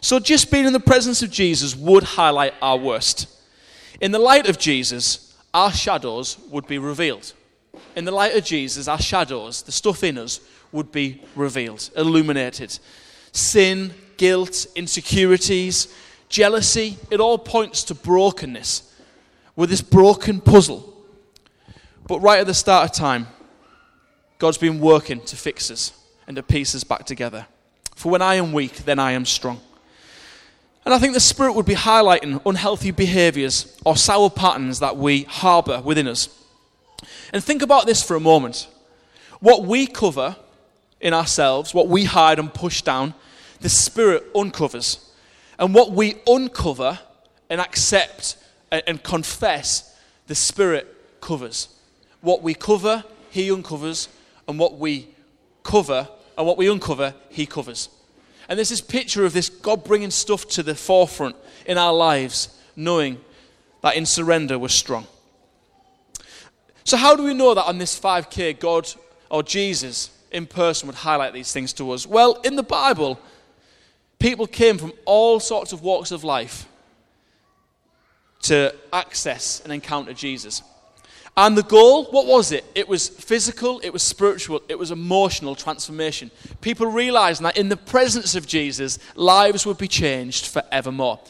So, 0.00 0.18
just 0.18 0.50
being 0.50 0.66
in 0.66 0.72
the 0.72 0.80
presence 0.80 1.22
of 1.22 1.30
Jesus 1.30 1.76
would 1.76 2.02
highlight 2.02 2.54
our 2.60 2.76
worst. 2.76 3.28
In 4.00 4.12
the 4.12 4.18
light 4.18 4.48
of 4.48 4.58
Jesus, 4.58 5.29
our 5.52 5.72
shadows 5.72 6.38
would 6.50 6.66
be 6.66 6.78
revealed. 6.78 7.32
In 7.96 8.04
the 8.04 8.10
light 8.10 8.36
of 8.36 8.44
Jesus, 8.44 8.88
our 8.88 9.00
shadows, 9.00 9.62
the 9.62 9.72
stuff 9.72 10.04
in 10.04 10.18
us, 10.18 10.40
would 10.72 10.92
be 10.92 11.22
revealed, 11.34 11.90
illuminated. 11.96 12.78
Sin, 13.32 13.92
guilt, 14.16 14.66
insecurities, 14.76 15.92
jealousy, 16.28 16.96
it 17.10 17.20
all 17.20 17.38
points 17.38 17.82
to 17.84 17.94
brokenness. 17.94 18.94
We're 19.56 19.66
this 19.66 19.82
broken 19.82 20.40
puzzle. 20.40 20.86
But 22.06 22.20
right 22.20 22.40
at 22.40 22.46
the 22.46 22.54
start 22.54 22.90
of 22.90 22.96
time, 22.96 23.26
God's 24.38 24.58
been 24.58 24.80
working 24.80 25.20
to 25.22 25.36
fix 25.36 25.70
us 25.70 25.92
and 26.26 26.36
to 26.36 26.42
piece 26.42 26.74
us 26.74 26.84
back 26.84 27.04
together. 27.04 27.46
For 27.94 28.10
when 28.10 28.22
I 28.22 28.36
am 28.36 28.52
weak, 28.52 28.76
then 28.78 28.98
I 28.98 29.12
am 29.12 29.26
strong. 29.26 29.60
And 30.84 30.94
I 30.94 30.98
think 30.98 31.14
the 31.14 31.20
Spirit 31.20 31.54
would 31.54 31.66
be 31.66 31.74
highlighting 31.74 32.40
unhealthy 32.46 32.90
behaviors 32.90 33.78
or 33.84 33.96
sour 33.96 34.30
patterns 34.30 34.78
that 34.80 34.96
we 34.96 35.24
harbor 35.24 35.80
within 35.82 36.08
us. 36.08 36.28
And 37.32 37.44
think 37.44 37.62
about 37.62 37.86
this 37.86 38.02
for 38.02 38.16
a 38.16 38.20
moment. 38.20 38.66
What 39.40 39.64
we 39.64 39.86
cover 39.86 40.36
in 41.00 41.14
ourselves, 41.14 41.74
what 41.74 41.88
we 41.88 42.04
hide 42.04 42.38
and 42.38 42.52
push 42.52 42.82
down, 42.82 43.14
the 43.60 43.68
Spirit 43.68 44.24
uncovers. 44.34 45.12
And 45.58 45.74
what 45.74 45.92
we 45.92 46.16
uncover 46.26 46.98
and 47.50 47.60
accept 47.60 48.36
and 48.72 49.02
confess, 49.02 49.98
the 50.28 50.34
Spirit 50.34 51.20
covers. 51.20 51.68
What 52.22 52.42
we 52.42 52.54
cover, 52.54 53.04
He 53.30 53.50
uncovers. 53.50 54.08
And 54.48 54.58
what 54.58 54.78
we 54.78 55.08
cover 55.62 56.08
and 56.38 56.46
what 56.46 56.56
we 56.56 56.68
uncover, 56.70 57.14
He 57.28 57.44
covers. 57.44 57.90
And 58.50 58.58
there's 58.58 58.68
this 58.68 58.80
picture 58.80 59.24
of 59.24 59.32
this 59.32 59.48
God 59.48 59.84
bringing 59.84 60.10
stuff 60.10 60.46
to 60.48 60.64
the 60.64 60.74
forefront 60.74 61.36
in 61.66 61.78
our 61.78 61.94
lives, 61.94 62.48
knowing 62.74 63.20
that 63.80 63.94
in 63.94 64.04
surrender 64.04 64.58
we're 64.58 64.68
strong. 64.68 65.06
So, 66.82 66.96
how 66.96 67.14
do 67.14 67.22
we 67.22 67.32
know 67.32 67.54
that 67.54 67.66
on 67.66 67.78
this 67.78 67.98
5K, 67.98 68.58
God 68.58 68.92
or 69.30 69.44
Jesus 69.44 70.10
in 70.32 70.46
person 70.46 70.88
would 70.88 70.96
highlight 70.96 71.32
these 71.32 71.52
things 71.52 71.72
to 71.74 71.92
us? 71.92 72.08
Well, 72.08 72.40
in 72.42 72.56
the 72.56 72.64
Bible, 72.64 73.20
people 74.18 74.48
came 74.48 74.78
from 74.78 74.94
all 75.04 75.38
sorts 75.38 75.72
of 75.72 75.82
walks 75.82 76.10
of 76.10 76.24
life 76.24 76.66
to 78.42 78.74
access 78.92 79.60
and 79.60 79.72
encounter 79.72 80.12
Jesus. 80.12 80.62
And 81.36 81.56
the 81.56 81.62
goal, 81.62 82.04
what 82.06 82.26
was 82.26 82.52
it? 82.52 82.64
It 82.74 82.88
was 82.88 83.08
physical, 83.08 83.80
it 83.80 83.92
was 83.92 84.02
spiritual, 84.02 84.62
it 84.68 84.78
was 84.78 84.90
emotional 84.90 85.54
transformation. 85.54 86.30
People 86.60 86.86
realizing 86.86 87.44
that 87.44 87.56
in 87.56 87.68
the 87.68 87.76
presence 87.76 88.34
of 88.34 88.46
Jesus, 88.46 88.98
lives 89.14 89.64
would 89.64 89.78
be 89.78 89.88
changed 89.88 90.46
forevermore. 90.48 91.20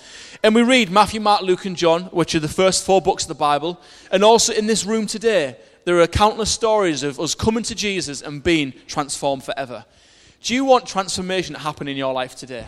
And 0.43 0.55
we 0.55 0.63
read 0.63 0.91
Matthew, 0.91 1.21
Mark, 1.21 1.43
Luke, 1.43 1.67
and 1.67 1.77
John, 1.77 2.05
which 2.05 2.35
are 2.35 2.41
the 2.41 2.49
first 2.49 2.87
four 2.87 3.03
books 3.03 3.25
of 3.25 3.29
the 3.29 3.35
Bible. 3.35 3.79
And 4.11 4.25
also 4.25 4.55
in 4.55 4.67
this 4.67 4.87
room 4.87 5.07
today, 5.07 5.57
there 5.85 6.01
are 6.01 6.07
countless 6.07 6.51
stories 6.51 7.03
of 7.03 7.21
us 7.21 7.35
coming 7.35 7.63
to 7.65 7.75
Jesus 7.75 8.23
and 8.23 8.43
being 8.43 8.73
transformed 8.87 9.45
forever. 9.45 9.85
Do 10.43 10.55
you 10.55 10.65
want 10.65 10.87
transformation 10.87 11.55
to 11.55 11.61
happen 11.61 11.89
in 11.89 11.97
your 11.97 12.15
life 12.15 12.35
today? 12.35 12.67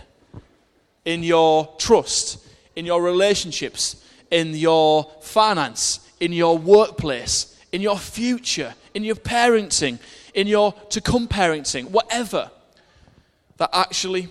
In 1.04 1.22
your 1.22 1.74
trust, 1.78 2.46
in 2.76 2.84
your 2.84 3.02
relationships, 3.02 4.04
in 4.30 4.54
your 4.54 5.10
finance, 5.22 6.00
in 6.22 6.32
your 6.32 6.56
workplace, 6.56 7.58
in 7.72 7.80
your 7.80 7.98
future, 7.98 8.76
in 8.94 9.02
your 9.02 9.16
parenting, 9.16 9.98
in 10.34 10.46
your 10.46 10.72
to 10.90 11.00
come 11.00 11.26
parenting, 11.26 11.90
whatever, 11.90 12.48
that 13.56 13.68
actually 13.72 14.28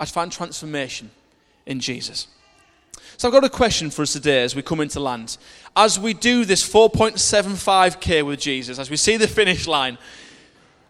I'd 0.00 0.08
find 0.08 0.32
transformation 0.32 1.10
in 1.66 1.78
Jesus. 1.78 2.26
So 3.18 3.28
I've 3.28 3.34
got 3.34 3.44
a 3.44 3.50
question 3.50 3.90
for 3.90 4.00
us 4.00 4.14
today 4.14 4.44
as 4.44 4.56
we 4.56 4.62
come 4.62 4.80
into 4.80 4.98
land. 4.98 5.36
As 5.76 6.00
we 6.00 6.14
do 6.14 6.46
this 6.46 6.66
4.75k 6.66 8.24
with 8.24 8.40
Jesus, 8.40 8.78
as 8.78 8.88
we 8.88 8.96
see 8.96 9.18
the 9.18 9.28
finish 9.28 9.66
line, 9.66 9.98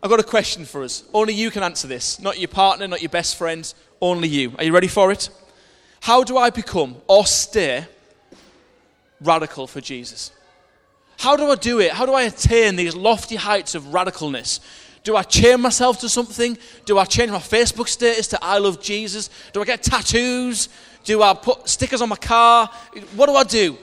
I've 0.00 0.10
got 0.10 0.20
a 0.20 0.24
question 0.24 0.64
for 0.64 0.84
us. 0.84 1.02
Only 1.12 1.34
you 1.34 1.50
can 1.50 1.64
answer 1.64 1.88
this. 1.88 2.20
Not 2.20 2.38
your 2.38 2.46
partner, 2.46 2.86
not 2.86 3.02
your 3.02 3.08
best 3.08 3.34
friend, 3.34 3.74
only 4.00 4.28
you. 4.28 4.52
Are 4.58 4.64
you 4.64 4.72
ready 4.72 4.86
for 4.86 5.10
it? 5.10 5.28
How 6.02 6.22
do 6.22 6.36
I 6.36 6.50
become 6.50 6.94
or 7.08 7.26
stay 7.26 7.84
radical 9.20 9.66
for 9.66 9.80
Jesus? 9.80 10.32
How 11.18 11.36
do 11.36 11.50
I 11.50 11.56
do 11.56 11.80
it? 11.80 11.92
How 11.92 12.06
do 12.06 12.14
I 12.14 12.22
attain 12.22 12.76
these 12.76 12.94
lofty 12.94 13.36
heights 13.36 13.74
of 13.74 13.84
radicalness? 13.84 14.60
Do 15.02 15.16
I 15.16 15.22
chain 15.22 15.60
myself 15.60 16.00
to 16.00 16.08
something? 16.08 16.58
Do 16.84 16.98
I 16.98 17.04
change 17.04 17.30
my 17.30 17.38
Facebook 17.38 17.88
status 17.88 18.28
to 18.28 18.38
I 18.42 18.58
love 18.58 18.80
Jesus? 18.80 19.30
Do 19.52 19.60
I 19.60 19.64
get 19.64 19.82
tattoos? 19.82 20.68
Do 21.04 21.22
I 21.22 21.34
put 21.34 21.68
stickers 21.68 22.02
on 22.02 22.08
my 22.08 22.16
car? 22.16 22.70
What 23.16 23.26
do 23.26 23.34
I 23.34 23.44
do? 23.44 23.76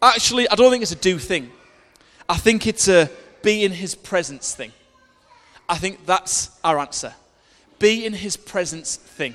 Actually, 0.00 0.48
I 0.48 0.54
don't 0.54 0.70
think 0.70 0.82
it's 0.82 0.92
a 0.92 0.96
do 0.96 1.18
thing. 1.18 1.50
I 2.28 2.36
think 2.36 2.66
it's 2.66 2.88
a 2.88 3.10
be 3.42 3.64
in 3.64 3.72
his 3.72 3.94
presence 3.94 4.54
thing. 4.54 4.72
I 5.68 5.78
think 5.78 6.06
that's 6.06 6.50
our 6.62 6.78
answer. 6.78 7.14
Be 7.78 8.04
in 8.04 8.12
his 8.12 8.36
presence 8.36 8.96
thing. 8.96 9.34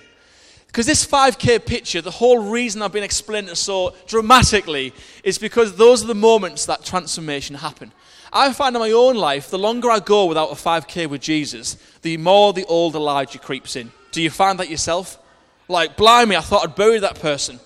Because 0.74 0.88
this 0.88 1.06
5K 1.06 1.64
picture, 1.64 2.02
the 2.02 2.10
whole 2.10 2.50
reason 2.50 2.82
I've 2.82 2.92
been 2.92 3.04
explaining 3.04 3.52
it 3.52 3.58
so 3.58 3.94
dramatically 4.08 4.92
is 5.24 5.38
because 5.38 5.76
those 5.76 6.04
are 6.04 6.08
the 6.08 6.16
moments 6.16 6.66
that 6.66 6.84
transformation 6.84 7.56
happen. 7.56 7.92
I 8.34 8.52
find 8.54 8.76
in 8.76 8.80
my 8.80 8.90
own 8.90 9.16
life, 9.16 9.52
the 9.52 9.60
longer 9.60 9.92
I 9.92 10.00
go 10.00 10.26
without 10.26 10.52
a 10.52 10.56
5K 10.56 11.08
with 11.08 11.22
Jesus, 11.22 11.78
the 12.02 12.18
more 12.18 12.54
the 12.54 12.66
old 12.66 12.96
Elijah 12.96 13.38
creeps 13.38 13.76
in. 13.76 13.92
Do 14.12 14.20
you 14.20 14.32
find 14.32 14.60
that 14.60 14.68
yourself? 14.68 15.20
Like, 15.68 15.96
blimey, 15.96 16.36
I 16.36 16.42
thought 16.42 16.68
I'd 16.68 16.76
buried 16.76 17.04
that 17.04 17.20
person. 17.20 17.60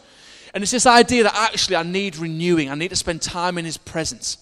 And 0.54 0.62
it's 0.62 0.72
this 0.72 0.86
idea 0.86 1.24
that 1.24 1.34
actually 1.34 1.78
I 1.78 1.84
need 1.84 2.18
renewing. 2.18 2.70
I 2.70 2.76
need 2.76 2.90
to 2.90 2.98
spend 2.98 3.22
time 3.22 3.58
in 3.58 3.64
his 3.64 3.78
presence. 3.78 4.38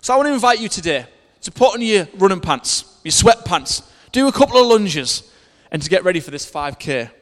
So 0.00 0.12
I 0.12 0.16
want 0.16 0.26
to 0.30 0.34
invite 0.34 0.58
you 0.58 0.68
today 0.68 1.06
to 1.42 1.52
put 1.52 1.74
on 1.74 1.80
your 1.80 2.08
running 2.14 2.40
pants, 2.40 2.98
your 3.04 3.12
sweatpants, 3.12 3.88
do 4.10 4.26
a 4.26 4.32
couple 4.32 4.60
of 4.60 4.66
lunges, 4.66 5.30
and 5.70 5.80
to 5.80 5.88
get 5.88 6.02
ready 6.02 6.18
for 6.18 6.32
this 6.32 6.50
5K 6.50 7.12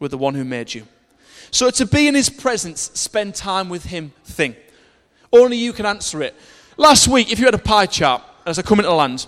with 0.00 0.10
the 0.10 0.18
one 0.18 0.34
who 0.34 0.44
made 0.44 0.74
you. 0.74 0.86
So 1.52 1.70
to 1.70 1.86
be 1.86 2.08
in 2.08 2.14
his 2.14 2.28
presence, 2.28 2.90
spend 2.94 3.36
time 3.36 3.68
with 3.68 3.84
him 3.84 4.12
thing. 4.24 4.56
Only 5.32 5.56
you 5.56 5.72
can 5.72 5.86
answer 5.86 6.22
it. 6.22 6.34
Last 6.76 7.06
week, 7.06 7.30
if 7.30 7.38
you 7.38 7.44
had 7.44 7.54
a 7.54 7.58
pie 7.58 7.86
chart, 7.86 8.22
as 8.46 8.58
I 8.58 8.62
come 8.62 8.78
into 8.78 8.88
the 8.88 8.94
land, 8.94 9.26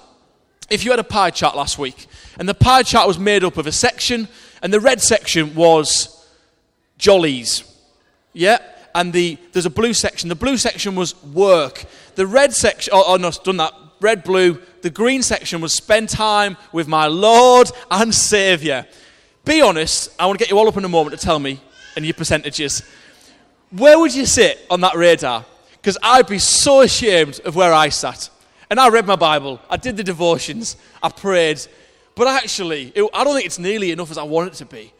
if 0.70 0.84
you 0.84 0.90
had 0.90 1.00
a 1.00 1.04
pie 1.04 1.30
chart 1.30 1.54
last 1.54 1.78
week, 1.78 2.06
and 2.38 2.48
the 2.48 2.54
pie 2.54 2.82
chart 2.82 3.06
was 3.06 3.18
made 3.18 3.44
up 3.44 3.56
of 3.56 3.66
a 3.66 3.72
section, 3.72 4.26
and 4.62 4.72
the 4.72 4.80
red 4.80 5.00
section 5.00 5.54
was 5.54 6.26
jollies. 6.96 7.64
Yeah? 8.32 8.58
And 8.94 9.12
the, 9.12 9.38
there's 9.52 9.66
a 9.66 9.70
blue 9.70 9.92
section. 9.92 10.28
The 10.28 10.34
blue 10.34 10.56
section 10.56 10.94
was 10.94 11.20
work. 11.24 11.84
The 12.14 12.26
red 12.26 12.52
section, 12.52 12.92
oh, 12.94 13.04
oh 13.06 13.16
no, 13.16 13.30
done 13.30 13.58
that. 13.58 13.74
Red, 14.00 14.24
blue. 14.24 14.60
The 14.82 14.90
green 14.90 15.22
section 15.22 15.60
was 15.60 15.72
spend 15.72 16.08
time 16.08 16.56
with 16.72 16.88
my 16.88 17.06
Lord 17.06 17.70
and 17.90 18.14
Saviour. 18.14 18.86
Be 19.44 19.60
honest, 19.60 20.14
I 20.18 20.26
want 20.26 20.38
to 20.38 20.42
get 20.44 20.50
you 20.50 20.58
all 20.58 20.68
up 20.68 20.76
in 20.76 20.84
a 20.84 20.88
moment 20.88 21.18
to 21.18 21.24
tell 21.24 21.38
me 21.38 21.60
and 21.96 22.04
your 22.04 22.14
percentages. 22.14 22.82
Where 23.70 23.98
would 23.98 24.14
you 24.14 24.24
sit 24.24 24.64
on 24.70 24.80
that 24.82 24.94
radar? 24.94 25.44
Because 25.72 25.98
I'd 26.02 26.28
be 26.28 26.38
so 26.38 26.82
ashamed 26.82 27.40
of 27.44 27.56
where 27.56 27.72
I 27.72 27.88
sat. 27.88 28.30
And 28.70 28.78
I 28.78 28.88
read 28.88 29.06
my 29.06 29.16
Bible, 29.16 29.60
I 29.68 29.76
did 29.76 29.96
the 29.96 30.04
devotions, 30.04 30.76
I 31.02 31.10
prayed, 31.10 31.60
but 32.14 32.26
actually, 32.26 32.92
it, 32.94 33.06
I 33.12 33.24
don't 33.24 33.34
think 33.34 33.46
it's 33.46 33.58
nearly 33.58 33.90
enough 33.90 34.10
as 34.10 34.16
I 34.16 34.22
want 34.22 34.48
it 34.48 34.54
to 34.58 34.64
be. 34.64 34.92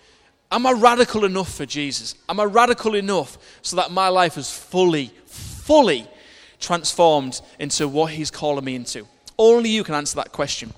Am 0.50 0.66
I 0.66 0.72
radical 0.72 1.24
enough 1.24 1.54
for 1.54 1.64
Jesus? 1.64 2.14
Am 2.28 2.38
I 2.38 2.44
radical 2.44 2.94
enough 2.94 3.38
so 3.62 3.76
that 3.76 3.90
my 3.90 4.08
life 4.08 4.36
is 4.36 4.50
fully, 4.52 5.10
fully 5.24 6.06
transformed 6.60 7.40
into 7.58 7.88
what 7.88 8.12
He's 8.12 8.30
calling 8.30 8.64
me 8.64 8.74
into? 8.74 9.06
Only 9.38 9.70
you 9.70 9.84
can 9.84 9.94
answer 9.94 10.16
that 10.16 10.32
question. 10.32 10.74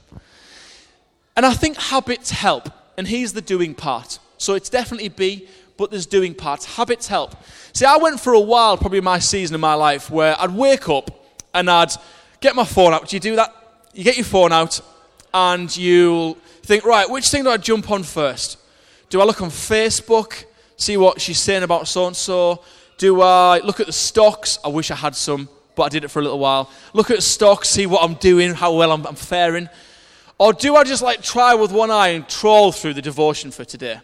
And 1.37 1.44
I 1.44 1.55
think 1.55 1.77
habits 1.77 2.31
help 2.31 2.68
and 2.96 3.07
he's 3.09 3.33
the 3.33 3.40
doing 3.40 3.74
part. 3.74 4.18
So 4.38 4.54
it's 4.54 4.68
definitely 4.68 5.09
B, 5.09 5.48
but 5.76 5.90
there's 5.90 6.07
doing 6.07 6.35
parts. 6.35 6.76
Habits 6.76 7.09
help. 7.09 7.35
See, 7.72 7.85
I 7.85 7.96
went 7.96 8.20
for 8.20 8.33
a 8.33 8.40
while, 8.40 8.76
probably 8.76 9.00
my 9.00 9.18
season 9.18 9.54
of 9.54 9.61
my 9.61 9.74
life, 9.74 10.11
where 10.11 10.37
I'd 10.38 10.50
wake 10.50 10.88
up 10.88 11.24
and 11.52 11.70
I'd 11.70 11.92
get 12.40 12.54
my 12.54 12.64
phone 12.64 12.92
out. 12.92 13.09
Do 13.09 13.16
you 13.16 13.20
do 13.20 13.37
that? 13.37 13.54
You 13.94 14.04
get 14.04 14.16
your 14.16 14.24
phone 14.24 14.52
out 14.52 14.80
and 15.33 15.74
you'll 15.76 16.35
think, 16.62 16.85
right, 16.85 17.09
which 17.09 17.28
thing 17.28 17.44
do 17.44 17.50
I 17.50 17.57
jump 17.57 17.90
on 17.90 18.02
first? 18.02 18.59
Do 19.11 19.20
I 19.20 19.24
look 19.24 19.40
on 19.42 19.50
Facebook, 19.50 20.44
see 20.76 20.96
what 20.96 21.20
she's 21.20 21.38
saying 21.38 21.62
about 21.62 21.88
so 21.88 22.07
and 22.07 22.16
so? 22.16 22.62
Do 22.98 23.20
I 23.22 23.59
look 23.61 23.80
at 23.80 23.87
the 23.87 23.92
stocks? 23.92 24.59
I 24.64 24.68
wish 24.68 24.90
I 24.90 24.94
had 24.94 25.16
some, 25.16 25.48
but 25.74 25.85
I 25.85 25.88
did 25.88 26.04
it 26.04 26.09
for 26.09 26.20
a 26.20 26.22
little 26.22 26.38
while. 26.38 26.70
Look 26.92 27.11
at 27.11 27.22
stocks, 27.22 27.68
see 27.68 27.87
what 27.87 28.02
I'm 28.02 28.14
doing, 28.14 28.54
how 28.54 28.74
well 28.74 28.92
I'm, 28.92 29.07
I'm 29.07 29.14
faring. 29.14 29.68
Or 30.38 30.52
do 30.52 30.76
I 30.76 30.84
just 30.84 31.02
like 31.02 31.22
try 31.22 31.54
with 31.54 31.72
one 31.72 31.90
eye 31.90 32.08
and 32.08 32.28
trawl 32.28 32.72
through 32.72 32.94
the 32.94 33.02
devotion 33.02 33.50
for 33.50 33.64
today? 33.64 34.00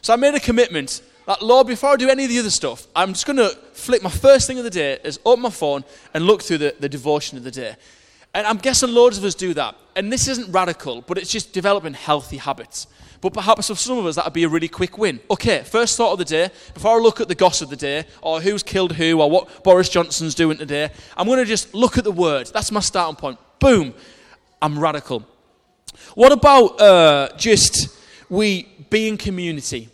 So 0.00 0.12
I 0.12 0.16
made 0.16 0.34
a 0.34 0.40
commitment 0.40 1.02
that, 1.26 1.42
Lord, 1.42 1.66
before 1.66 1.90
I 1.90 1.96
do 1.96 2.08
any 2.08 2.24
of 2.24 2.30
the 2.30 2.38
other 2.38 2.50
stuff, 2.50 2.86
I'm 2.94 3.12
just 3.12 3.26
going 3.26 3.36
to 3.36 3.50
flick 3.72 4.02
my 4.02 4.10
first 4.10 4.46
thing 4.46 4.58
of 4.58 4.64
the 4.64 4.70
day 4.70 4.98
is 5.04 5.20
open 5.24 5.42
my 5.42 5.50
phone 5.50 5.84
and 6.12 6.24
look 6.24 6.42
through 6.42 6.58
the, 6.58 6.74
the 6.78 6.88
devotion 6.88 7.38
of 7.38 7.44
the 7.44 7.50
day. 7.50 7.76
And 8.34 8.46
I'm 8.46 8.56
guessing 8.56 8.92
loads 8.92 9.18
of 9.18 9.24
us 9.24 9.34
do 9.34 9.54
that. 9.54 9.76
And 9.94 10.12
this 10.12 10.26
isn't 10.26 10.50
radical, 10.50 11.02
but 11.02 11.18
it's 11.18 11.30
just 11.30 11.52
developing 11.52 11.92
healthy 11.92 12.38
habits. 12.38 12.86
But 13.20 13.34
perhaps 13.34 13.68
for 13.68 13.74
some 13.74 13.98
of 13.98 14.06
us, 14.06 14.16
that 14.16 14.24
would 14.24 14.32
be 14.32 14.44
a 14.44 14.48
really 14.48 14.68
quick 14.68 14.98
win. 14.98 15.20
Okay, 15.30 15.62
first 15.62 15.96
thought 15.96 16.12
of 16.12 16.18
the 16.18 16.24
day, 16.24 16.50
before 16.74 16.96
I 16.96 17.00
look 17.00 17.20
at 17.20 17.28
the 17.28 17.34
gossip 17.34 17.66
of 17.66 17.70
the 17.70 17.76
day, 17.76 18.04
or 18.20 18.40
who's 18.40 18.62
killed 18.62 18.92
who, 18.94 19.20
or 19.20 19.30
what 19.30 19.62
Boris 19.62 19.88
Johnson's 19.88 20.34
doing 20.34 20.56
today, 20.56 20.90
I'm 21.16 21.26
going 21.26 21.38
to 21.38 21.44
just 21.44 21.74
look 21.74 21.98
at 21.98 22.04
the 22.04 22.12
word. 22.12 22.50
That's 22.52 22.72
my 22.72 22.80
starting 22.80 23.16
point. 23.16 23.38
Boom. 23.60 23.94
I'm 24.62 24.78
radical. 24.78 25.26
What 26.14 26.30
about 26.30 26.80
uh, 26.80 27.36
just 27.36 27.98
we 28.30 28.68
being 28.90 29.16
community? 29.16 29.88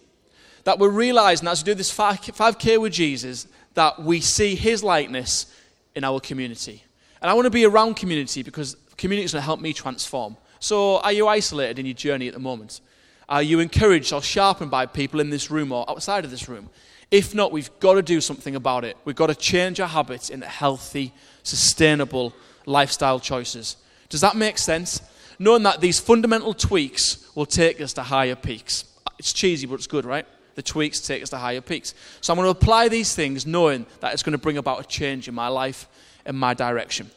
That 0.65 0.79
we're 0.79 0.91
realizing 0.91 1.49
as 1.49 1.65
we 1.65 1.73
do 1.73 1.75
this 1.75 1.91
5K 1.91 2.79
with 2.79 2.93
Jesus, 2.93 3.49
that 3.73 4.03
we 4.03 4.21
see 4.21 4.55
his 4.55 4.85
likeness 4.85 5.47
in 5.95 6.05
our 6.05 6.21
community. 6.21 6.85
And 7.23 7.31
I 7.31 7.35
want 7.35 7.47
to 7.47 7.51
be 7.51 7.65
around 7.65 7.95
community 7.95 8.43
because 8.43 8.77
community 8.99 9.25
is 9.25 9.33
going 9.33 9.41
to 9.41 9.47
help 9.47 9.61
me 9.61 9.73
transform. 9.73 10.37
So, 10.61 10.99
are 10.99 11.13
you 11.13 11.27
isolated 11.29 11.79
in 11.79 11.87
your 11.87 11.95
journey 11.95 12.29
at 12.29 12.35
the 12.35 12.41
moment? 12.41 12.83
Are 13.27 13.43
you 13.43 13.61
encouraged 13.61 14.13
or 14.13 14.21
sharpened 14.21 14.71
by 14.71 14.85
people 14.85 15.19
in 15.19 15.31
this 15.31 15.51
room 15.51 15.73
or 15.73 15.89
outside 15.89 16.27
of 16.27 16.31
this 16.31 16.47
room? 16.47 16.69
If 17.11 17.35
not, 17.35 17.53
we've 17.53 17.71
got 17.81 17.95
to 17.95 18.03
do 18.03 18.21
something 18.21 18.55
about 18.55 18.85
it. 18.85 18.99
We've 19.07 19.17
got 19.17 19.29
to 19.29 19.35
change 19.35 19.81
our 19.81 19.89
habits 19.89 20.29
into 20.29 20.47
healthy, 20.47 21.15
sustainable 21.43 22.35
lifestyle 22.67 23.19
choices. 23.19 23.77
Does 24.09 24.21
that 24.23 24.37
make 24.37 24.59
sense? 24.59 25.03
Knowing 25.39 25.63
that 25.65 25.81
these 25.81 26.01
fundamental 26.01 26.55
tweaks 26.55 27.31
will 27.35 27.47
take 27.47 27.81
us 27.81 27.93
to 27.95 28.03
higher 28.03 28.35
peaks. 28.35 28.85
It's 29.19 29.33
cheesy, 29.33 29.67
but 29.67 29.75
it's 29.75 29.87
good, 29.87 30.05
right? 30.05 30.27
The 30.55 30.63
tweaks 30.63 31.01
take 31.01 31.23
us 31.23 31.31
to 31.31 31.39
higher 31.39 31.61
peaks. 31.61 31.95
So 32.21 32.33
I'm 32.33 32.37
going 32.37 32.53
to 32.53 32.59
apply 32.59 32.89
these 32.89 33.15
things 33.15 33.47
knowing 33.47 33.87
that 34.01 34.13
it's 34.13 34.23
going 34.23 34.33
to 34.33 34.39
bring 34.39 34.59
about 34.59 34.81
a 34.81 34.85
change 34.85 35.29
in 35.29 35.35
my 35.35 35.49
life 35.49 35.87
and 36.25 36.37
my 36.37 36.55
direction. 36.55 37.11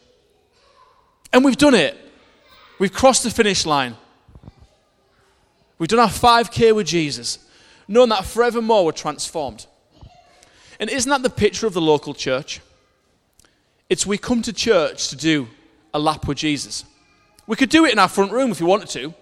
And 1.33 1.43
we've 1.43 1.57
done 1.57 1.73
it. 1.73 1.97
We've 2.77 2.93
crossed 2.93 3.23
the 3.23 3.31
finish 3.31 3.65
line. 3.65 3.95
We've 5.77 5.87
done 5.87 5.99
our 5.99 6.07
5K 6.07 6.75
with 6.75 6.85
Jesus, 6.85 7.39
knowing 7.87 8.09
that 8.09 8.25
forevermore 8.25 8.85
we're 8.85 8.91
transformed. 8.91 9.65
And 10.79 10.89
isn't 10.89 11.09
that 11.09 11.23
the 11.23 11.29
picture 11.29 11.65
of 11.65 11.73
the 11.73 11.81
local 11.81 12.13
church? 12.13 12.61
It's 13.89 14.05
we 14.05 14.17
come 14.17 14.41
to 14.43 14.53
church 14.53 15.09
to 15.09 15.15
do 15.15 15.47
a 15.93 15.99
lap 15.99 16.27
with 16.27 16.37
Jesus. 16.37 16.85
We 17.47 17.55
could 17.55 17.69
do 17.69 17.85
it 17.85 17.91
in 17.91 17.99
our 17.99 18.07
front 18.07 18.31
room 18.31 18.51
if 18.51 18.61
we 18.61 18.67
wanted 18.67 18.89
to. 18.89 19.13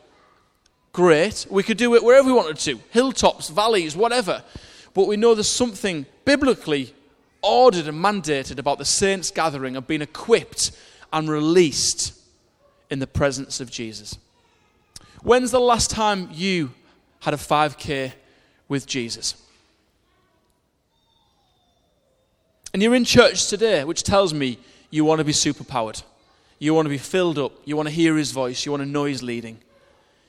Great. 0.91 1.47
We 1.49 1.63
could 1.63 1.77
do 1.77 1.95
it 1.95 2.03
wherever 2.03 2.27
we 2.27 2.33
wanted 2.33 2.57
to 2.57 2.79
hilltops, 2.91 3.49
valleys, 3.49 3.95
whatever. 3.95 4.43
But 4.93 5.07
we 5.07 5.17
know 5.17 5.35
there's 5.35 5.49
something 5.49 6.05
biblically 6.25 6.93
ordered 7.41 7.87
and 7.87 8.03
mandated 8.03 8.59
about 8.59 8.77
the 8.77 8.85
saints 8.85 9.31
gathering 9.31 9.77
and 9.77 9.85
being 9.85 10.01
equipped 10.01 10.71
and 11.13 11.29
released 11.29 12.13
in 12.89 12.99
the 12.99 13.07
presence 13.07 13.59
of 13.59 13.71
Jesus. 13.71 14.17
When's 15.21 15.51
the 15.51 15.59
last 15.59 15.89
time 15.89 16.29
you 16.31 16.71
had 17.21 17.33
a 17.33 17.37
5K 17.37 18.13
with 18.67 18.87
Jesus? 18.87 19.35
And 22.73 22.81
you're 22.81 22.95
in 22.95 23.05
church 23.05 23.47
today, 23.47 23.83
which 23.83 24.03
tells 24.03 24.33
me 24.33 24.59
you 24.89 25.03
want 25.05 25.19
to 25.19 25.25
be 25.25 25.31
superpowered. 25.31 26.03
You 26.59 26.73
want 26.73 26.85
to 26.85 26.89
be 26.89 26.97
filled 26.97 27.39
up. 27.39 27.53
You 27.65 27.75
want 27.77 27.87
to 27.87 27.93
hear 27.93 28.17
his 28.17 28.31
voice. 28.31 28.65
You 28.65 28.71
want 28.71 28.83
to 28.83 28.89
know 28.89 29.05
his 29.05 29.23
leading. 29.23 29.59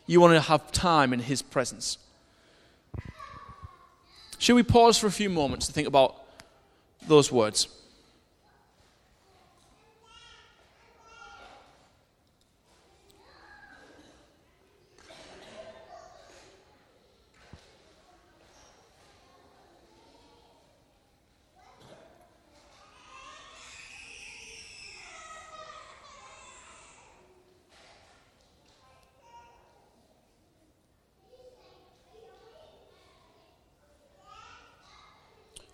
You 0.07 0.21
want 0.21 0.35
to 0.35 0.41
have 0.41 0.73
time 0.73 1.13
in 1.13 1.21
his 1.21 1.43
presence. 1.43 1.99
Shall 4.39 4.57
we 4.57 4.63
pause 4.63 4.97
for 4.97 5.07
a 5.07 5.13
few 5.13 5.29
moments 5.29 5.67
to 5.67 5.73
think 5.73 5.87
about 5.87 6.17
those 7.07 7.31
words? 7.31 7.69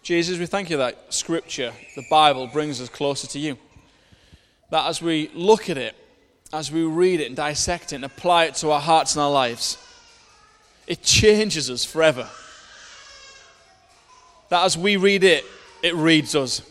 Jesus, 0.06 0.38
we 0.38 0.46
thank 0.46 0.70
you 0.70 0.76
that 0.76 1.12
Scripture, 1.12 1.72
the 1.96 2.04
Bible, 2.08 2.46
brings 2.46 2.80
us 2.80 2.88
closer 2.88 3.26
to 3.26 3.40
you. 3.40 3.58
That 4.70 4.86
as 4.86 5.02
we 5.02 5.32
look 5.34 5.68
at 5.68 5.76
it, 5.76 5.96
as 6.52 6.70
we 6.70 6.84
read 6.84 7.18
it 7.18 7.26
and 7.26 7.34
dissect 7.34 7.92
it 7.92 7.96
and 7.96 8.04
apply 8.04 8.44
it 8.44 8.54
to 8.56 8.70
our 8.70 8.80
hearts 8.80 9.16
and 9.16 9.22
our 9.24 9.32
lives, 9.32 9.76
it 10.86 11.02
changes 11.02 11.68
us 11.68 11.84
forever. 11.84 12.28
That 14.50 14.64
as 14.64 14.78
we 14.78 14.96
read 14.96 15.24
it, 15.24 15.44
it 15.82 15.96
reads 15.96 16.36
us. 16.36 16.62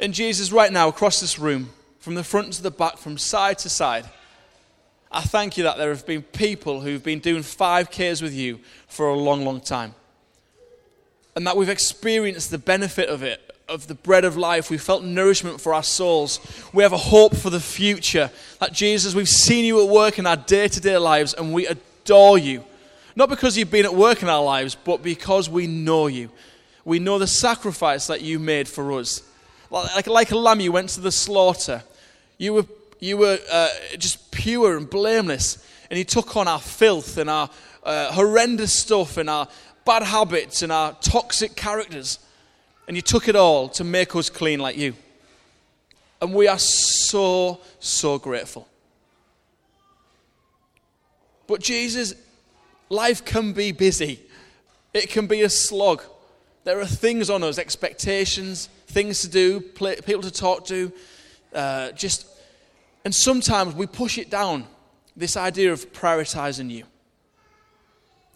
And 0.00 0.14
Jesus, 0.14 0.52
right 0.52 0.72
now, 0.72 0.88
across 0.88 1.20
this 1.20 1.38
room, 1.38 1.68
from 1.98 2.14
the 2.14 2.24
front 2.24 2.54
to 2.54 2.62
the 2.62 2.70
back, 2.70 2.96
from 2.96 3.18
side 3.18 3.58
to 3.58 3.68
side, 3.68 4.08
I 5.10 5.20
thank 5.20 5.58
you 5.58 5.64
that 5.64 5.76
there 5.76 5.90
have 5.90 6.06
been 6.06 6.22
people 6.22 6.80
who've 6.80 7.04
been 7.04 7.18
doing 7.18 7.42
5Ks 7.42 8.22
with 8.22 8.32
you 8.32 8.60
for 8.88 9.10
a 9.10 9.14
long, 9.14 9.44
long 9.44 9.60
time 9.60 9.94
and 11.34 11.46
that 11.46 11.56
we've 11.56 11.68
experienced 11.68 12.50
the 12.50 12.58
benefit 12.58 13.08
of 13.08 13.22
it, 13.22 13.54
of 13.68 13.86
the 13.86 13.94
bread 13.94 14.24
of 14.24 14.36
life. 14.36 14.70
We've 14.70 14.82
felt 14.82 15.02
nourishment 15.02 15.60
for 15.60 15.72
our 15.72 15.82
souls. 15.82 16.40
We 16.72 16.82
have 16.82 16.92
a 16.92 16.98
hope 16.98 17.36
for 17.36 17.50
the 17.50 17.60
future. 17.60 18.30
That 18.60 18.72
Jesus, 18.72 19.14
we've 19.14 19.28
seen 19.28 19.64
you 19.64 19.84
at 19.84 19.90
work 19.90 20.18
in 20.18 20.26
our 20.26 20.36
day 20.36 20.68
to 20.68 20.80
day 20.80 20.96
lives 20.98 21.34
and 21.34 21.52
we 21.52 21.66
adore 21.66 22.38
you. 22.38 22.64
Not 23.16 23.28
because 23.28 23.56
you've 23.56 23.70
been 23.70 23.84
at 23.84 23.94
work 23.94 24.22
in 24.22 24.28
our 24.28 24.42
lives, 24.42 24.74
but 24.74 25.02
because 25.02 25.48
we 25.48 25.66
know 25.66 26.06
you. 26.06 26.30
We 26.84 26.98
know 26.98 27.18
the 27.18 27.26
sacrifice 27.26 28.06
that 28.08 28.22
you 28.22 28.38
made 28.38 28.68
for 28.68 28.92
us. 28.92 29.22
Like, 29.70 30.06
like 30.06 30.30
a 30.32 30.38
lamb, 30.38 30.60
you 30.60 30.72
went 30.72 30.90
to 30.90 31.00
the 31.00 31.12
slaughter. 31.12 31.82
You 32.38 32.54
were, 32.54 32.66
you 33.00 33.16
were 33.16 33.38
uh, 33.50 33.68
just 33.98 34.30
pure 34.30 34.76
and 34.76 34.88
blameless. 34.88 35.66
And 35.90 35.98
you 35.98 36.04
took 36.04 36.36
on 36.36 36.48
our 36.48 36.60
filth 36.60 37.18
and 37.18 37.30
our 37.30 37.50
uh, 37.82 38.12
horrendous 38.12 38.78
stuff 38.78 39.16
and 39.16 39.28
our, 39.28 39.48
bad 39.84 40.02
habits 40.02 40.62
and 40.62 40.72
our 40.72 40.92
toxic 41.00 41.56
characters. 41.56 42.18
And 42.86 42.96
you 42.96 43.02
took 43.02 43.28
it 43.28 43.36
all 43.36 43.68
to 43.70 43.84
make 43.84 44.14
us 44.16 44.28
clean 44.28 44.60
like 44.60 44.76
you. 44.76 44.94
And 46.20 46.34
we 46.34 46.46
are 46.48 46.58
so, 46.58 47.60
so 47.80 48.18
grateful. 48.18 48.68
But 51.46 51.60
Jesus, 51.60 52.14
life 52.88 53.24
can 53.24 53.52
be 53.52 53.72
busy, 53.72 54.20
it 54.94 55.10
can 55.10 55.26
be 55.26 55.42
a 55.42 55.50
slog. 55.50 56.02
There 56.64 56.80
are 56.80 56.86
things 56.86 57.28
on 57.28 57.42
us, 57.42 57.58
expectations, 57.58 58.68
things 58.86 59.22
to 59.22 59.28
do, 59.28 59.60
people 59.60 60.22
to 60.22 60.30
talk 60.30 60.64
to, 60.66 60.92
uh, 61.52 61.90
just, 61.92 62.26
and 63.04 63.12
sometimes 63.12 63.74
we 63.74 63.86
push 63.86 64.16
it 64.16 64.30
down. 64.30 64.66
This 65.16 65.36
idea 65.36 65.72
of 65.72 65.92
prioritizing 65.92 66.70
you. 66.70 66.84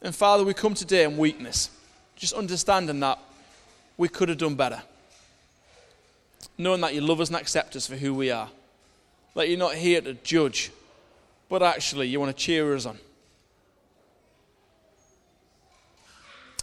And 0.03 0.15
Father, 0.15 0.45
we 0.45 0.55
come 0.55 0.75
today 0.75 1.05
in 1.05 1.17
weakness, 1.17 1.71
just 2.17 2.35
understanding 2.35 3.01
that 3.01 3.19
we 3.97 4.09
could 4.09 4.29
have 4.29 4.39
done 4.39 4.55
better. 4.55 4.83
Knowing 6.59 6.81
that 6.83 6.95
you 6.95 7.01
love 7.01 7.21
us 7.21 7.29
and 7.29 7.37
accept 7.37 7.77
us 7.77 7.87
for 7.87 7.97
who 7.97 8.15
we 8.15 8.31
are. 8.31 8.49
That 9.35 9.49
you're 9.49 9.59
not 9.59 9.75
here 9.75 10.01
to 10.01 10.15
judge, 10.15 10.71
but 11.49 11.63
actually 11.63 12.09
you 12.09 12.21
want 12.21 12.37
to 12.37 12.43
cheer 12.43 12.75
us 12.75 12.87
on. 12.87 12.99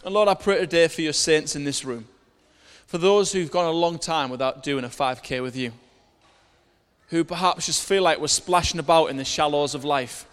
And 0.04 0.14
Lord, 0.14 0.28
I 0.28 0.34
pray 0.34 0.58
today 0.58 0.88
for 0.88 1.00
your 1.00 1.12
saints 1.12 1.56
in 1.56 1.64
this 1.64 1.84
room. 1.84 2.06
For 2.86 2.98
those 2.98 3.32
who've 3.32 3.50
gone 3.50 3.66
a 3.66 3.70
long 3.70 3.98
time 3.98 4.30
without 4.30 4.62
doing 4.62 4.84
a 4.84 4.88
5K 4.88 5.42
with 5.42 5.56
you. 5.56 5.72
Who 7.08 7.24
perhaps 7.24 7.66
just 7.66 7.82
feel 7.82 8.02
like 8.02 8.20
we're 8.20 8.26
splashing 8.28 8.80
about 8.80 9.06
in 9.06 9.16
the 9.16 9.24
shallows 9.24 9.74
of 9.74 9.84
life 9.84 10.26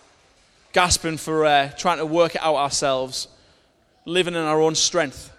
gasping 0.74 1.18
for 1.18 1.46
air, 1.46 1.74
trying 1.78 1.98
to 1.98 2.06
work 2.06 2.36
it 2.36 2.42
out 2.42 2.56
ourselves, 2.56 3.28
living 4.06 4.34
in 4.34 4.42
our 4.42 4.62
own 4.62 4.76
strength. 4.76 5.32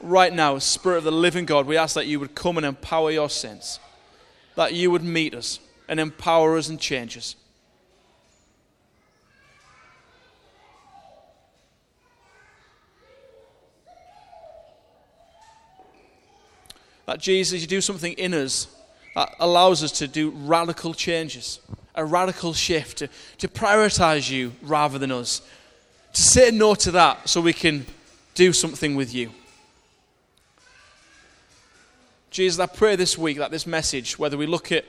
Right 0.00 0.32
now, 0.32 0.58
Spirit 0.58 0.98
of 0.98 1.04
the 1.04 1.12
living 1.12 1.44
God, 1.44 1.66
we 1.66 1.76
ask 1.76 1.94
that 1.94 2.06
you 2.06 2.20
would 2.20 2.34
come 2.34 2.56
and 2.56 2.66
empower 2.66 3.10
your 3.10 3.30
saints, 3.30 3.78
that 4.54 4.74
you 4.74 4.90
would 4.90 5.04
meet 5.04 5.34
us 5.34 5.60
and 5.88 6.00
empower 6.00 6.56
us 6.56 6.68
and 6.68 6.80
change 6.80 7.16
us. 7.16 7.36
That 17.06 17.20
Jesus, 17.20 17.60
you 17.60 17.66
do 17.66 17.82
something 17.82 18.14
in 18.14 18.32
us 18.32 18.66
that 19.14 19.34
allows 19.38 19.82
us 19.82 19.92
to 19.92 20.08
do 20.08 20.30
radical 20.30 20.94
changes 20.94 21.60
a 21.94 22.04
radical 22.04 22.52
shift, 22.52 22.98
to, 22.98 23.08
to 23.38 23.48
prioritize 23.48 24.30
you 24.30 24.52
rather 24.62 24.98
than 24.98 25.12
us, 25.12 25.42
to 26.12 26.22
say 26.22 26.50
no 26.50 26.74
to 26.74 26.90
that 26.92 27.28
so 27.28 27.40
we 27.40 27.52
can 27.52 27.86
do 28.34 28.52
something 28.52 28.96
with 28.96 29.14
you. 29.14 29.30
Jesus, 32.30 32.58
I 32.58 32.66
pray 32.66 32.96
this 32.96 33.16
week 33.16 33.38
that 33.38 33.52
this 33.52 33.66
message, 33.66 34.18
whether 34.18 34.36
we 34.36 34.46
look 34.46 34.72
at 34.72 34.84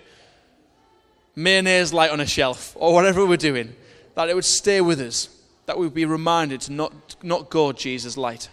mayonnaise 1.36 1.94
light 1.94 2.10
on 2.10 2.20
a 2.20 2.26
shelf 2.26 2.76
or 2.76 2.94
whatever 2.94 3.24
we're 3.26 3.38
doing, 3.38 3.76
that 4.16 4.30
it 4.30 4.34
would 4.34 4.46
stay 4.46 4.82
with 4.82 5.00
us, 5.00 5.30
that 5.68 5.78
we 5.78 5.86
would 5.86 5.94
be 5.94 6.06
reminded 6.06 6.62
to 6.62 6.74
not, 6.74 7.16
not 7.22 7.52
go 7.52 7.72
Jesus 7.72 8.18
light. 8.18 8.50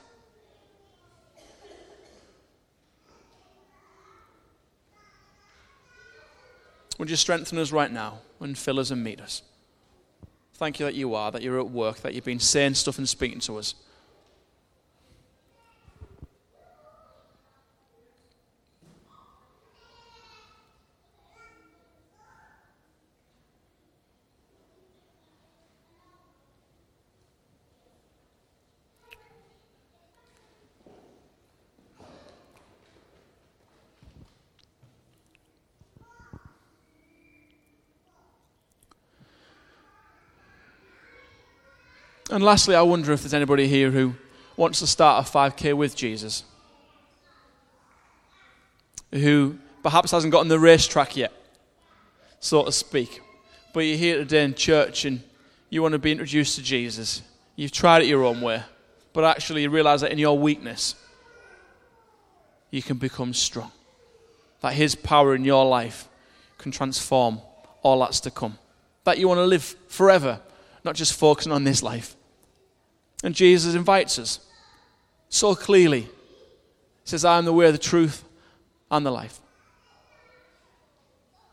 Would 6.98 7.11
you 7.11 7.16
strengthen 7.16 7.59
us 7.59 7.72
right 7.72 7.90
now? 7.90 8.18
and 8.42 8.59
fill 8.59 8.81
us 8.81 8.90
and 8.90 9.02
meet 9.02 9.20
us. 9.20 9.42
Thank 10.55 10.78
you 10.78 10.87
that 10.87 10.94
you 10.94 11.14
are, 11.14 11.31
that 11.31 11.42
you're 11.42 11.59
at 11.59 11.70
work, 11.70 12.00
that 12.00 12.14
you've 12.14 12.24
been 12.24 12.40
saying 12.40 12.74
stuff 12.74 12.98
and 12.98 13.09
speaking 13.09 13.40
to 13.40 13.59
us. 13.59 13.74
And 42.33 42.43
lastly, 42.43 42.74
I 42.74 42.80
wonder 42.80 43.12
if 43.12 43.20
there's 43.20 43.35
anybody 43.35 43.68
here 43.68 43.91
who 43.91 44.14
wants 44.57 44.78
to 44.78 44.87
start 44.87 45.28
a 45.28 45.30
5K 45.30 45.74
with 45.74 45.95
Jesus, 45.95 46.45
who 49.12 49.59
perhaps 49.83 50.12
hasn't 50.12 50.33
gotten 50.33 50.49
the 50.49 50.59
racetrack 50.59 51.14
yet, 51.14 51.30
so 52.41 52.64
to 52.64 52.72
speak. 52.72 53.20
But 53.74 53.80
you're 53.80 53.99
here 53.99 54.16
today 54.16 54.45
in 54.45 54.55
church 54.55 55.05
and 55.05 55.22
you 55.68 55.83
want 55.83 55.93
to 55.93 55.99
be 55.99 56.11
introduced 56.11 56.55
to 56.55 56.62
Jesus. 56.62 57.20
You've 57.55 57.70
tried 57.70 58.01
it 58.01 58.07
your 58.07 58.24
own 58.24 58.41
way, 58.41 58.62
but 59.12 59.24
actually 59.24 59.64
you 59.64 59.68
realize 59.68 60.01
that 60.01 60.11
in 60.11 60.16
your 60.16 60.39
weakness, 60.39 60.95
you 62.70 62.80
can 62.80 62.97
become 62.97 63.35
strong. 63.35 63.72
That 64.62 64.72
His 64.72 64.95
power 64.95 65.35
in 65.35 65.45
your 65.45 65.66
life 65.66 66.09
can 66.57 66.72
transform 66.72 67.43
all 67.83 68.01
that's 68.01 68.20
to 68.20 68.30
come. 68.30 68.57
That 69.05 69.18
you 69.18 69.28
want 69.28 69.37
to 69.37 69.45
live 69.45 69.76
forever, 69.89 70.41
not 70.83 70.95
just 70.95 71.12
focusing 71.12 71.53
on 71.53 71.64
this 71.64 71.83
life. 71.83 72.16
And 73.23 73.35
Jesus 73.35 73.75
invites 73.75 74.18
us 74.18 74.41
so 75.29 75.55
clearly. 75.55 76.03
He 76.03 76.09
says, 77.05 77.25
I 77.25 77.39
am 77.39 77.45
the 77.45 77.53
way, 77.53 77.70
the 77.70 77.79
truth, 77.79 78.25
and 78.91 79.07
the 79.07 79.11
life. 79.11 79.41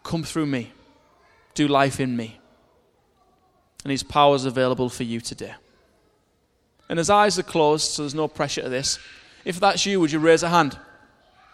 Come 0.04 0.24
through 0.24 0.48
me. 0.48 0.72
Do 1.54 1.68
life 1.68 2.00
in 2.00 2.16
me. 2.16 2.40
And 3.84 3.92
his 3.92 4.04
power 4.04 4.36
is 4.36 4.46
available 4.46 4.90
for 4.90 5.04
you 5.04 5.22
today. 5.22 5.54
And 6.90 6.98
his 6.98 7.10
eyes 7.10 7.38
are 7.38 7.44
closed, 7.44 7.92
so 7.92 8.02
there's 8.02 8.16
no 8.16 8.28
pressure 8.28 8.64
to 8.64 8.70
this. 8.70 8.98
If 9.46 9.60
that's 9.60 9.86
you, 9.86 10.00
would 10.00 10.12
you 10.12 10.20
raise 10.20 10.44
a 10.44 10.50
hand? 10.50 10.78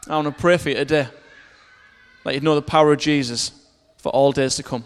I 0.08 0.16
want 0.16 0.28
to 0.28 0.42
pray 0.42 0.58
for 0.58 0.70
you 0.70 0.76
today. 0.76 1.08
That 2.24 2.34
you 2.34 2.40
know 2.40 2.56
the 2.56 2.62
power 2.62 2.94
of 2.94 3.00
Jesus 3.00 3.52
for 3.98 4.10
all 4.10 4.32
days 4.32 4.56
to 4.56 4.64
come. 4.64 4.86